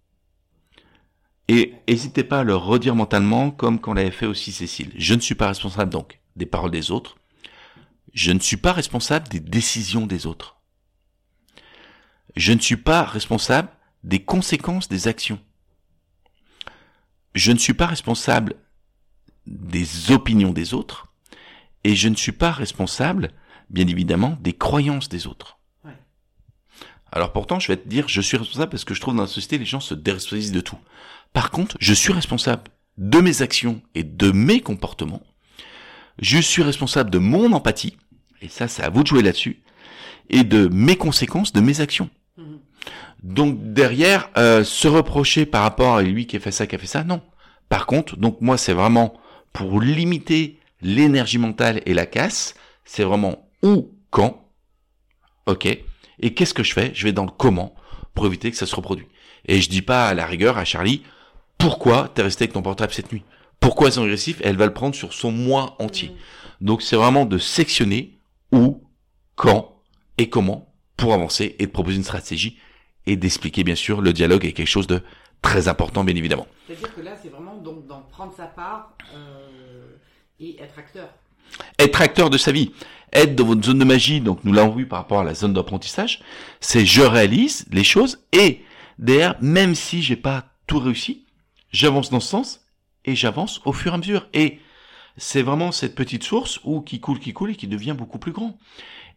Et 1.48 1.74
n'hésitez 1.88 2.24
pas 2.24 2.40
à 2.40 2.44
le 2.44 2.56
redire 2.56 2.94
mentalement, 2.94 3.50
comme 3.50 3.80
qu'on 3.80 3.94
l'avait 3.94 4.10
fait 4.10 4.26
aussi 4.26 4.52
Cécile. 4.52 4.92
Je 4.96 5.14
ne 5.14 5.20
suis 5.20 5.34
pas 5.34 5.48
responsable 5.48 5.92
donc 5.92 6.18
des 6.36 6.46
paroles 6.46 6.70
des 6.70 6.90
autres. 6.90 7.16
Je 8.14 8.32
ne 8.32 8.40
suis 8.40 8.56
pas 8.56 8.72
responsable 8.72 9.28
des 9.28 9.40
décisions 9.40 10.06
des 10.06 10.26
autres. 10.26 10.56
Je 12.36 12.52
ne 12.52 12.60
suis 12.60 12.76
pas 12.76 13.02
responsable 13.02 13.68
des 14.04 14.22
conséquences 14.22 14.88
des 14.88 15.08
actions. 15.08 15.38
Je 17.34 17.52
ne 17.52 17.58
suis 17.58 17.74
pas 17.74 17.86
responsable 17.86 18.56
des 19.46 20.10
opinions 20.10 20.52
des 20.52 20.74
autres. 20.74 21.11
Et 21.84 21.94
je 21.96 22.08
ne 22.08 22.14
suis 22.14 22.32
pas 22.32 22.50
responsable, 22.50 23.30
bien 23.70 23.86
évidemment, 23.86 24.36
des 24.40 24.52
croyances 24.52 25.08
des 25.08 25.26
autres. 25.26 25.58
Ouais. 25.84 25.96
Alors 27.10 27.32
pourtant, 27.32 27.58
je 27.58 27.68
vais 27.68 27.76
te 27.76 27.88
dire, 27.88 28.08
je 28.08 28.20
suis 28.20 28.36
responsable 28.36 28.70
parce 28.70 28.84
que 28.84 28.94
je 28.94 29.00
trouve 29.00 29.16
dans 29.16 29.22
la 29.22 29.28
société, 29.28 29.58
les 29.58 29.64
gens 29.64 29.80
se 29.80 29.94
déresponsabilisent 29.94 30.52
de 30.52 30.60
tout. 30.60 30.78
Par 31.32 31.50
contre, 31.50 31.76
je 31.80 31.94
suis 31.94 32.12
responsable 32.12 32.62
de 32.98 33.20
mes 33.20 33.42
actions 33.42 33.80
et 33.94 34.04
de 34.04 34.30
mes 34.30 34.60
comportements. 34.60 35.22
Je 36.20 36.38
suis 36.38 36.62
responsable 36.62 37.10
de 37.10 37.18
mon 37.18 37.52
empathie, 37.52 37.96
et 38.42 38.48
ça, 38.48 38.68
c'est 38.68 38.82
à 38.82 38.90
vous 38.90 39.02
de 39.02 39.08
jouer 39.08 39.22
là-dessus, 39.22 39.62
et 40.28 40.44
de 40.44 40.68
mes 40.68 40.96
conséquences 40.96 41.52
de 41.52 41.60
mes 41.60 41.80
actions. 41.80 42.10
Mhm. 42.36 42.58
Donc 43.22 43.72
derrière, 43.72 44.30
euh, 44.36 44.62
se 44.64 44.88
reprocher 44.88 45.46
par 45.46 45.62
rapport 45.62 45.96
à 45.96 46.02
lui 46.02 46.26
qui 46.26 46.36
a 46.36 46.40
fait 46.40 46.52
ça, 46.52 46.66
qui 46.66 46.74
a 46.74 46.78
fait 46.78 46.86
ça, 46.86 47.04
non. 47.04 47.22
Par 47.68 47.86
contre, 47.86 48.16
donc 48.16 48.40
moi, 48.40 48.58
c'est 48.58 48.74
vraiment 48.74 49.14
pour 49.52 49.80
limiter 49.80 50.58
l'énergie 50.82 51.38
mentale 51.38 51.80
et 51.86 51.94
la 51.94 52.06
casse, 52.06 52.54
c'est 52.84 53.04
vraiment 53.04 53.48
où, 53.62 53.90
quand, 54.10 54.48
ok, 55.46 55.66
et 55.66 56.34
qu'est-ce 56.34 56.54
que 56.54 56.62
je 56.62 56.72
fais? 56.72 56.90
Je 56.94 57.04
vais 57.04 57.12
dans 57.12 57.24
le 57.24 57.30
comment 57.30 57.74
pour 58.14 58.26
éviter 58.26 58.50
que 58.50 58.56
ça 58.56 58.66
se 58.66 58.76
reproduise. 58.76 59.06
Et 59.46 59.60
je 59.60 59.68
dis 59.68 59.82
pas 59.82 60.08
à 60.08 60.14
la 60.14 60.26
rigueur 60.26 60.58
à 60.58 60.64
Charlie, 60.64 61.02
pourquoi 61.58 62.08
t'es 62.14 62.22
resté 62.22 62.44
avec 62.44 62.52
ton 62.52 62.62
portable 62.62 62.92
cette 62.92 63.12
nuit? 63.12 63.24
Pourquoi 63.60 63.86
elles 63.86 63.94
sont 63.94 64.02
agressifs 64.02 64.40
Elle 64.42 64.56
va 64.56 64.66
le 64.66 64.72
prendre 64.72 64.94
sur 64.94 65.12
son 65.12 65.30
moi 65.30 65.76
entier. 65.78 66.08
Mhm. 66.08 66.16
Donc 66.66 66.82
c'est 66.82 66.96
vraiment 66.96 67.24
de 67.24 67.38
sectionner 67.38 68.18
où, 68.52 68.82
quand 69.34 69.80
et 70.18 70.28
comment 70.28 70.72
pour 70.96 71.14
avancer 71.14 71.56
et 71.58 71.66
de 71.66 71.70
proposer 71.70 71.96
une 71.96 72.04
stratégie 72.04 72.58
et 73.06 73.16
d'expliquer 73.16 73.64
bien 73.64 73.74
sûr 73.74 74.00
le 74.00 74.12
dialogue 74.12 74.44
est 74.44 74.52
quelque 74.52 74.68
chose 74.68 74.86
de 74.86 75.02
très 75.40 75.66
important 75.66 76.04
bien 76.04 76.14
évidemment. 76.14 76.46
C'est-à-dire 76.66 76.94
que 76.94 77.00
là, 77.00 77.12
c'est 77.20 77.28
vraiment 77.28 77.56
donc 77.56 77.86
d'en 77.86 78.02
prendre 78.02 78.32
sa 78.32 78.46
part 78.46 78.96
euh, 79.14 79.96
et 80.40 80.60
être 80.60 80.78
acteur. 80.78 81.08
Être 81.78 82.00
acteur 82.00 82.30
de 82.30 82.38
sa 82.38 82.52
vie, 82.52 82.72
être 83.12 83.34
dans 83.34 83.44
votre 83.44 83.62
zone 83.62 83.78
de 83.78 83.84
magie, 83.84 84.20
donc 84.20 84.44
nous 84.44 84.52
l'avons 84.52 84.74
vu 84.74 84.86
par 84.86 85.00
rapport 85.00 85.20
à 85.20 85.24
la 85.24 85.34
zone 85.34 85.52
d'apprentissage, 85.52 86.22
c'est 86.60 86.86
je 86.86 87.02
réalise 87.02 87.66
les 87.70 87.84
choses 87.84 88.24
et 88.32 88.62
derrière, 88.98 89.36
même 89.40 89.74
si 89.74 90.02
j'ai 90.02 90.16
pas 90.16 90.46
tout 90.66 90.78
réussi, 90.78 91.24
j'avance 91.72 92.10
dans 92.10 92.20
ce 92.20 92.28
sens 92.28 92.60
et 93.04 93.14
j'avance 93.14 93.60
au 93.64 93.72
fur 93.72 93.92
et 93.92 93.94
à 93.94 93.98
mesure. 93.98 94.28
Et 94.32 94.60
c'est 95.16 95.42
vraiment 95.42 95.72
cette 95.72 95.94
petite 95.94 96.24
source 96.24 96.60
où 96.64 96.80
qui 96.80 97.00
coule, 97.00 97.18
qui 97.18 97.32
coule 97.32 97.50
et 97.50 97.56
qui 97.56 97.66
devient 97.66 97.94
beaucoup 97.96 98.18
plus 98.18 98.32
grand. 98.32 98.58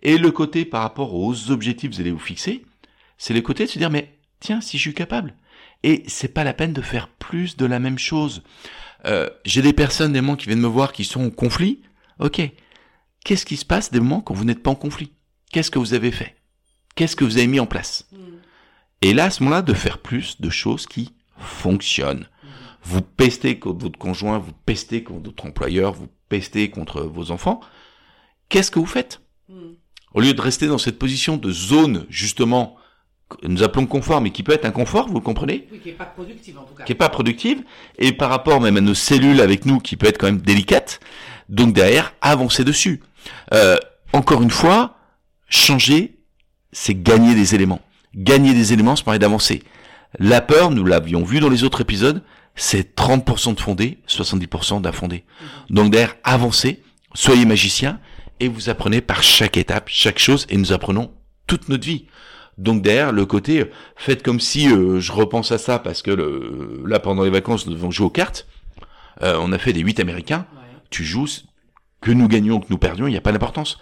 Et 0.01 0.17
le 0.17 0.32
côté 0.32 0.65
par 0.65 0.82
rapport 0.82 1.13
aux 1.13 1.51
objectifs 1.51 1.89
que 1.89 1.95
vous 1.95 2.01
allez 2.01 2.12
vous 2.12 2.19
fixer, 2.19 2.65
c'est 3.17 3.34
le 3.34 3.41
côté 3.41 3.65
de 3.65 3.69
se 3.69 3.80
dire 3.80 3.89
mais 3.89 4.17
tiens 4.39 4.62
si 4.62 4.78
je 4.78 4.82
suis 4.82 4.93
capable. 4.93 5.36
Et 5.84 6.04
c'est 6.08 6.34
pas 6.34 6.43
la 6.43 6.54
peine 6.54 6.73
de 6.73 6.82
faire 6.82 7.08
plus 7.08 7.58
de 7.58 7.65
la 7.65 7.80
même 7.80 7.99
chose. 7.99 8.43
Euh, 9.06 9.30
j'ai 9.46 9.62
des 9.62 9.74
personnes, 9.74 10.13
des 10.13 10.22
moments 10.22 10.36
qui 10.36 10.48
viennent 10.48 10.60
me 10.60 10.68
voir 10.68 10.94
qui 10.94 11.04
sont 11.04 11.26
en 11.26 11.30
conflit. 11.30 11.82
Ok. 12.20 12.41
Qu'est-ce 13.24 13.46
qui 13.46 13.58
se 13.58 13.65
passe 13.65 13.91
des 13.91 14.00
moments 14.00 14.22
quand 14.22 14.34
vous 14.34 14.46
n'êtes 14.46 14.63
pas 14.63 14.72
en 14.72 14.76
conflit? 14.76 15.12
Qu'est-ce 15.52 15.72
que 15.72 15.80
vous 15.80 15.94
avez 15.94 16.12
fait? 16.12 16.36
Qu'est-ce 16.96 17.15
que 17.15 17.24
vous 17.24 17.38
avez 17.38 17.48
mis 17.48 17.60
en 17.60 17.65
place? 17.65 18.08
Mhm. 18.12 18.39
Et 19.02 19.13
là, 19.13 19.26
à 19.26 19.30
ce 19.30 19.44
moment-là, 19.44 19.62
de 19.62 19.74
faire 19.74 20.00
plus 20.00 20.39
de 20.41 20.50
choses 20.50 20.88
qui 20.88 21.13
fonctionnent. 21.38 22.28
vous 22.88 23.02
pestez 23.02 23.58
contre 23.58 23.80
votre 23.84 23.98
conjoint, 23.98 24.38
vous 24.38 24.54
pestez 24.65 25.04
contre 25.04 25.24
votre 25.30 25.46
employeur, 25.46 25.94
vous 25.94 26.08
pestez 26.30 26.70
contre 26.70 27.02
vos 27.02 27.32
enfants, 27.32 27.60
qu'est-ce 28.48 28.70
que 28.70 28.78
vous 28.78 28.86
faites? 28.86 29.22
Hmm. 29.50 29.74
Au 30.13 30.22
lieu 30.22 30.36
de 30.36 30.41
rester 30.41 30.68
dans 30.68 30.78
cette 30.78 31.00
position 31.00 31.36
de 31.36 31.52
zone, 31.52 32.06
justement, 32.10 32.78
nous 33.43 33.63
appelons 33.63 33.85
confort, 33.85 34.21
mais 34.21 34.31
qui 34.31 34.43
peut 34.43 34.53
être 34.53 34.65
un 34.65 34.71
confort, 34.71 35.07
vous 35.07 35.15
le 35.15 35.19
comprenez 35.19 35.67
Oui, 35.71 35.79
qui 35.79 35.89
n'est 35.89 35.95
pas 35.95 36.05
productive 36.05 36.57
en 36.59 36.63
tout 36.63 36.75
cas. 36.75 36.83
qui 36.83 36.91
est 36.91 36.95
pas 36.95 37.09
productive, 37.09 37.63
et 37.97 38.11
par 38.11 38.29
rapport 38.29 38.61
même 38.61 38.77
à 38.77 38.81
nos 38.81 38.93
cellules 38.93 39.41
avec 39.41 39.65
nous, 39.65 39.79
qui 39.79 39.97
peut 39.97 40.07
être 40.07 40.17
quand 40.17 40.27
même 40.27 40.41
délicate, 40.41 40.99
donc 41.49 41.73
derrière, 41.73 42.13
avancer 42.21 42.63
dessus. 42.63 43.01
Euh, 43.53 43.77
encore 44.13 44.41
une 44.41 44.51
fois, 44.51 44.97
changer, 45.49 46.17
c'est 46.71 47.01
gagner 47.01 47.33
des 47.35 47.55
éléments. 47.55 47.81
Gagner 48.15 48.53
des 48.53 48.73
éléments, 48.73 48.95
ça 48.95 49.03
permet 49.03 49.19
d'avancer. 49.19 49.63
La 50.19 50.41
peur, 50.41 50.71
nous 50.71 50.85
l'avions 50.85 51.23
vu 51.23 51.39
dans 51.39 51.49
les 51.49 51.63
autres 51.63 51.81
épisodes, 51.81 52.23
c'est 52.55 52.95
30% 52.95 53.55
de 53.55 53.59
fondé, 53.59 53.99
70% 54.07 54.81
d'infondé. 54.81 55.25
Donc 55.69 55.91
derrière, 55.91 56.15
avancez, 56.23 56.81
soyez 57.13 57.45
magicien, 57.45 57.99
et 58.39 58.47
vous 58.47 58.69
apprenez 58.69 59.01
par 59.01 59.23
chaque 59.23 59.57
étape, 59.57 59.89
chaque 59.89 60.19
chose, 60.19 60.45
et 60.49 60.57
nous 60.57 60.71
apprenons 60.73 61.11
toute 61.47 61.69
notre 61.69 61.85
vie. 61.85 62.05
Donc 62.58 62.82
derrière, 62.82 63.12
le 63.12 63.26
côté, 63.26 63.62
euh, 63.62 63.72
faites 63.98 64.24
comme 64.24 64.39
si, 64.39 64.70
euh, 64.70 65.00
je 65.00 65.12
repense 65.12 65.52
à 65.52 65.58
ça, 65.58 65.78
parce 65.80 66.02
que 66.02 66.12
le, 66.12 66.84
là, 66.86 67.00
pendant 67.00 67.24
les 67.24 67.30
vacances, 67.30 67.68
nous 67.68 67.74
devons 67.74 67.91
jouer 67.91 68.06
aux 68.08 68.10
cartes, 68.12 68.48
Euh, 69.24 69.38
on 69.39 69.54
a 69.54 69.58
fait 69.58 69.72
des 69.72 69.80
8 69.80 70.02
américains, 70.02 70.46
Ouais. 70.56 70.78
tu 70.89 71.06
joues, 71.06 71.28
que 72.02 72.12
nous 72.12 72.28
gagnions, 72.28 72.60
que 72.60 72.65
nous 72.70 72.78
perdions, 72.78 73.08
il 73.08 73.12
n'y 73.12 73.18
a 73.18 73.22
pas 73.22 73.32
d'importance. 73.32 73.78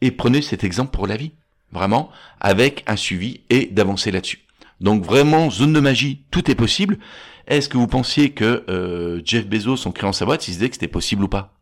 Et 0.00 0.10
prenez 0.10 0.40
cet 0.40 0.64
exemple 0.64 0.90
pour 0.90 1.06
la 1.06 1.18
vie, 1.18 1.32
vraiment, 1.70 2.10
avec 2.40 2.82
un 2.86 2.96
suivi 2.96 3.42
et 3.50 3.66
d'avancer 3.66 4.10
là-dessus. 4.10 4.40
Donc 4.80 5.04
vraiment, 5.04 5.50
zone 5.50 5.74
de 5.74 5.80
magie, 5.80 6.24
tout 6.30 6.50
est 6.50 6.54
possible. 6.54 6.98
Est-ce 7.46 7.68
que 7.68 7.76
vous 7.76 7.88
pensiez 7.88 8.30
que 8.30 8.64
euh, 8.70 9.20
Jeff 9.22 9.46
Bezos, 9.46 9.86
en 9.86 9.92
créant 9.92 10.14
sa 10.14 10.24
boîte, 10.24 10.48
il 10.48 10.52
se 10.52 10.56
disait 10.56 10.70
que 10.70 10.76
c'était 10.76 10.88
possible 10.88 11.24
ou 11.24 11.28
pas? 11.28 11.52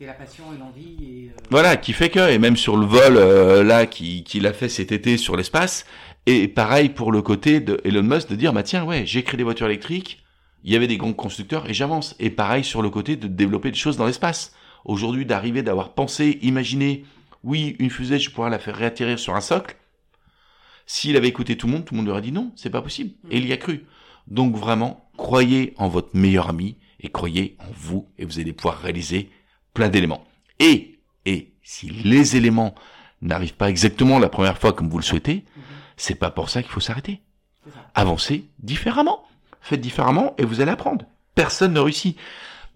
C'était 0.00 0.06
la 0.12 0.16
passion 0.16 0.44
et 0.54 0.58
l'envie 0.58 0.96
et. 1.02 1.28
euh, 1.28 1.42
Voilà, 1.50 1.76
qui 1.76 1.92
fait 1.92 2.08
que, 2.08 2.30
et 2.30 2.38
même 2.38 2.56
sur 2.56 2.78
le 2.78 2.86
vol 2.86 3.18
euh, 3.18 3.62
là, 3.62 3.84
qui 3.84 4.24
qu'il 4.24 4.46
a 4.46 4.54
fait 4.54 4.70
cet 4.70 4.92
été 4.92 5.18
sur 5.18 5.36
l'espace, 5.36 5.84
et 6.24 6.48
pareil 6.48 6.88
pour 6.88 7.12
le 7.12 7.20
côté 7.20 7.60
de 7.60 7.78
Elon 7.84 8.02
Musk 8.02 8.30
de 8.30 8.36
dire, 8.36 8.54
bah 8.54 8.62
tiens, 8.62 8.84
ouais, 8.84 9.04
j'ai 9.04 9.22
créé 9.22 9.36
des 9.36 9.42
voitures 9.44 9.66
électriques, 9.66 10.22
il 10.64 10.72
y 10.72 10.76
avait 10.76 10.86
des 10.86 10.96
grands 10.96 11.12
constructeurs 11.12 11.68
et 11.68 11.74
j'avance. 11.74 12.16
Et 12.18 12.30
pareil 12.30 12.64
sur 12.64 12.80
le 12.80 12.88
côté 12.88 13.16
de 13.16 13.26
développer 13.26 13.70
des 13.70 13.76
choses 13.76 13.98
dans 13.98 14.06
l'espace. 14.06 14.54
Aujourd'hui, 14.86 15.26
d'arriver, 15.26 15.62
d'avoir 15.62 15.92
pensé, 15.92 16.38
imaginé, 16.40 17.04
oui, 17.44 17.76
une 17.78 17.90
fusée, 17.90 18.18
je 18.18 18.30
pourrais 18.30 18.48
la 18.48 18.58
faire 18.58 18.76
réatterrir 18.76 19.18
sur 19.18 19.34
un 19.34 19.42
socle. 19.42 19.76
S'il 20.86 21.14
avait 21.16 21.28
écouté 21.28 21.58
tout 21.58 21.66
le 21.66 21.74
monde, 21.74 21.84
tout 21.84 21.92
le 21.94 22.00
monde 22.00 22.08
aurait 22.08 22.22
dit 22.22 22.32
non, 22.32 22.52
c'est 22.56 22.70
pas 22.70 22.80
possible. 22.80 23.10
Et 23.30 23.36
il 23.36 23.46
y 23.46 23.52
a 23.52 23.58
cru. 23.58 23.84
Donc 24.28 24.56
vraiment, 24.56 25.10
croyez 25.18 25.74
en 25.76 25.88
votre 25.88 26.16
meilleur 26.16 26.48
ami 26.48 26.78
et 27.00 27.10
croyez 27.10 27.56
en 27.58 27.70
vous 27.74 28.08
et 28.18 28.24
vous 28.24 28.38
allez 28.38 28.54
pouvoir 28.54 28.78
réaliser 28.78 29.28
plein 29.74 29.88
d'éléments. 29.88 30.24
Et, 30.58 30.98
et, 31.26 31.52
si 31.62 31.90
les 31.90 32.36
éléments 32.36 32.74
n'arrivent 33.22 33.54
pas 33.54 33.70
exactement 33.70 34.18
la 34.18 34.28
première 34.28 34.58
fois 34.58 34.72
comme 34.72 34.88
vous 34.88 34.98
le 34.98 35.04
souhaitez, 35.04 35.44
c'est 35.96 36.14
pas 36.14 36.30
pour 36.30 36.50
ça 36.50 36.62
qu'il 36.62 36.72
faut 36.72 36.80
s'arrêter. 36.80 37.20
Avancez 37.94 38.46
différemment. 38.58 39.24
Faites 39.60 39.80
différemment 39.80 40.34
et 40.38 40.44
vous 40.44 40.60
allez 40.60 40.70
apprendre. 40.70 41.04
Personne 41.34 41.74
ne 41.74 41.80
réussit. 41.80 42.16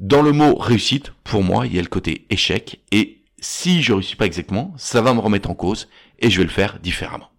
Dans 0.01 0.23
le 0.23 0.33
mot 0.33 0.57
réussite, 0.57 1.13
pour 1.23 1.43
moi, 1.43 1.67
il 1.67 1.75
y 1.75 1.79
a 1.79 1.83
le 1.83 1.89
côté 1.89 2.27
échec 2.29 2.81
et 2.91 3.23
si 3.39 3.83
je 3.83 3.93
réussis 3.93 4.17
pas 4.17 4.27
exactement, 4.27 4.75
ça 4.77 5.03
va 5.03 5.15
me 5.15 5.21
remettre 5.21 5.51
en 5.51 5.55
cause 5.55 5.89
et 6.19 6.31
je 6.31 6.39
vais 6.39 6.45
le 6.45 6.51
faire 6.51 6.79
différemment. 6.81 7.31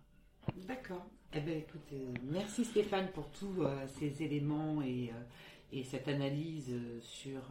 D'accord. 0.68 1.06
Eh 1.34 1.40
ben, 1.40 1.58
écoute, 1.58 1.90
euh, 1.94 2.14
merci 2.32 2.64
Stéphane 2.64 3.08
pour 3.14 3.30
tous 3.32 3.64
euh, 3.64 3.86
ces 4.00 4.24
éléments 4.24 4.82
et, 4.82 5.12
euh, 5.14 5.78
et 5.78 5.84
cette 5.84 6.08
analyse 6.08 6.70
euh, 6.70 7.00
sur, 7.02 7.42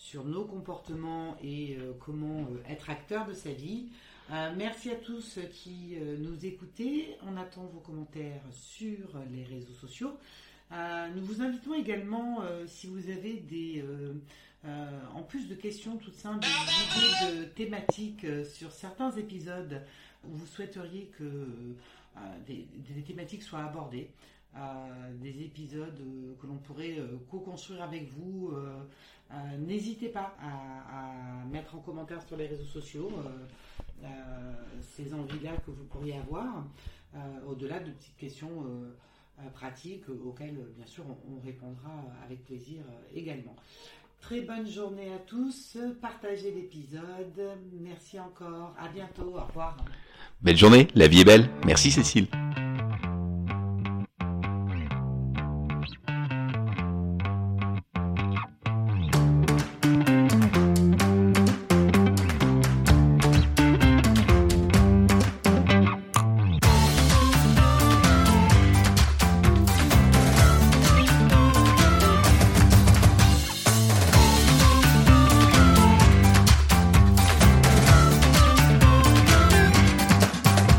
sur 0.00 0.24
nos 0.24 0.46
comportements 0.46 1.36
et 1.42 1.76
euh, 1.78 1.92
comment 2.00 2.40
euh, 2.40 2.72
être 2.72 2.88
acteur 2.88 3.26
de 3.26 3.34
sa 3.34 3.52
vie. 3.52 3.90
Euh, 4.32 4.50
merci 4.56 4.90
à 4.90 4.94
tous 4.94 5.38
qui 5.52 5.96
nous 6.20 6.46
écoutez. 6.46 7.16
On 7.26 7.36
attend 7.36 7.66
vos 7.66 7.80
commentaires 7.80 8.42
sur 8.50 9.08
les 9.30 9.44
réseaux 9.44 9.74
sociaux. 9.74 10.16
Nous 10.70 11.22
vous 11.22 11.42
invitons 11.42 11.74
également, 11.74 12.38
si 12.68 12.86
vous 12.86 13.10
avez 13.10 13.34
des, 13.40 13.84
en 15.12 15.22
plus 15.22 15.48
de 15.48 15.56
questions 15.56 15.96
toutes 15.96 16.14
simples, 16.14 16.46
de 16.46 17.44
thématiques 17.46 18.24
sur 18.44 18.70
certains 18.70 19.10
épisodes 19.16 19.82
où 20.24 20.32
vous 20.32 20.46
souhaiteriez 20.46 21.10
que 21.18 21.48
des, 22.46 22.68
thématiques 23.04 23.42
soient 23.42 23.64
abordées, 23.64 24.12
des 25.20 25.42
épisodes 25.42 26.00
que 26.40 26.46
l'on 26.46 26.58
pourrait 26.58 26.98
co-construire 27.32 27.82
avec 27.82 28.08
vous. 28.12 28.54
Euh, 29.32 29.56
N'hésitez 29.58 30.08
pas 30.08 30.34
à, 30.42 31.44
mettre 31.50 31.74
en 31.74 31.78
commentaire 31.78 32.22
sur 32.22 32.36
les 32.36 32.46
réseaux 32.46 32.64
sociaux 32.64 33.10
euh, 33.18 34.04
euh, 34.04 34.52
ces 34.80 35.12
envies-là 35.12 35.52
que 35.66 35.70
vous 35.70 35.84
pourriez 35.84 36.16
avoir, 36.16 36.64
au-delà 37.46 37.80
de 37.80 37.90
petites 37.90 38.16
questions 38.16 38.64
pratiques 39.52 40.08
auxquelles, 40.24 40.58
bien 40.76 40.86
sûr, 40.86 41.04
on, 41.08 41.34
on 41.34 41.40
répondra 41.40 42.04
avec 42.24 42.44
plaisir 42.44 42.82
également. 43.14 43.56
Très 44.20 44.42
bonne 44.42 44.68
journée 44.68 45.12
à 45.12 45.18
tous. 45.18 45.76
Partagez 46.00 46.52
l'épisode. 46.52 47.58
Merci 47.80 48.20
encore. 48.20 48.74
À 48.78 48.88
bientôt. 48.88 49.34
Au 49.36 49.44
revoir. 49.44 49.76
Belle 50.40 50.56
journée, 50.56 50.88
la 50.94 51.08
vie 51.08 51.22
est 51.22 51.24
belle. 51.24 51.48
Merci 51.66 51.90
Cécile. 51.90 52.28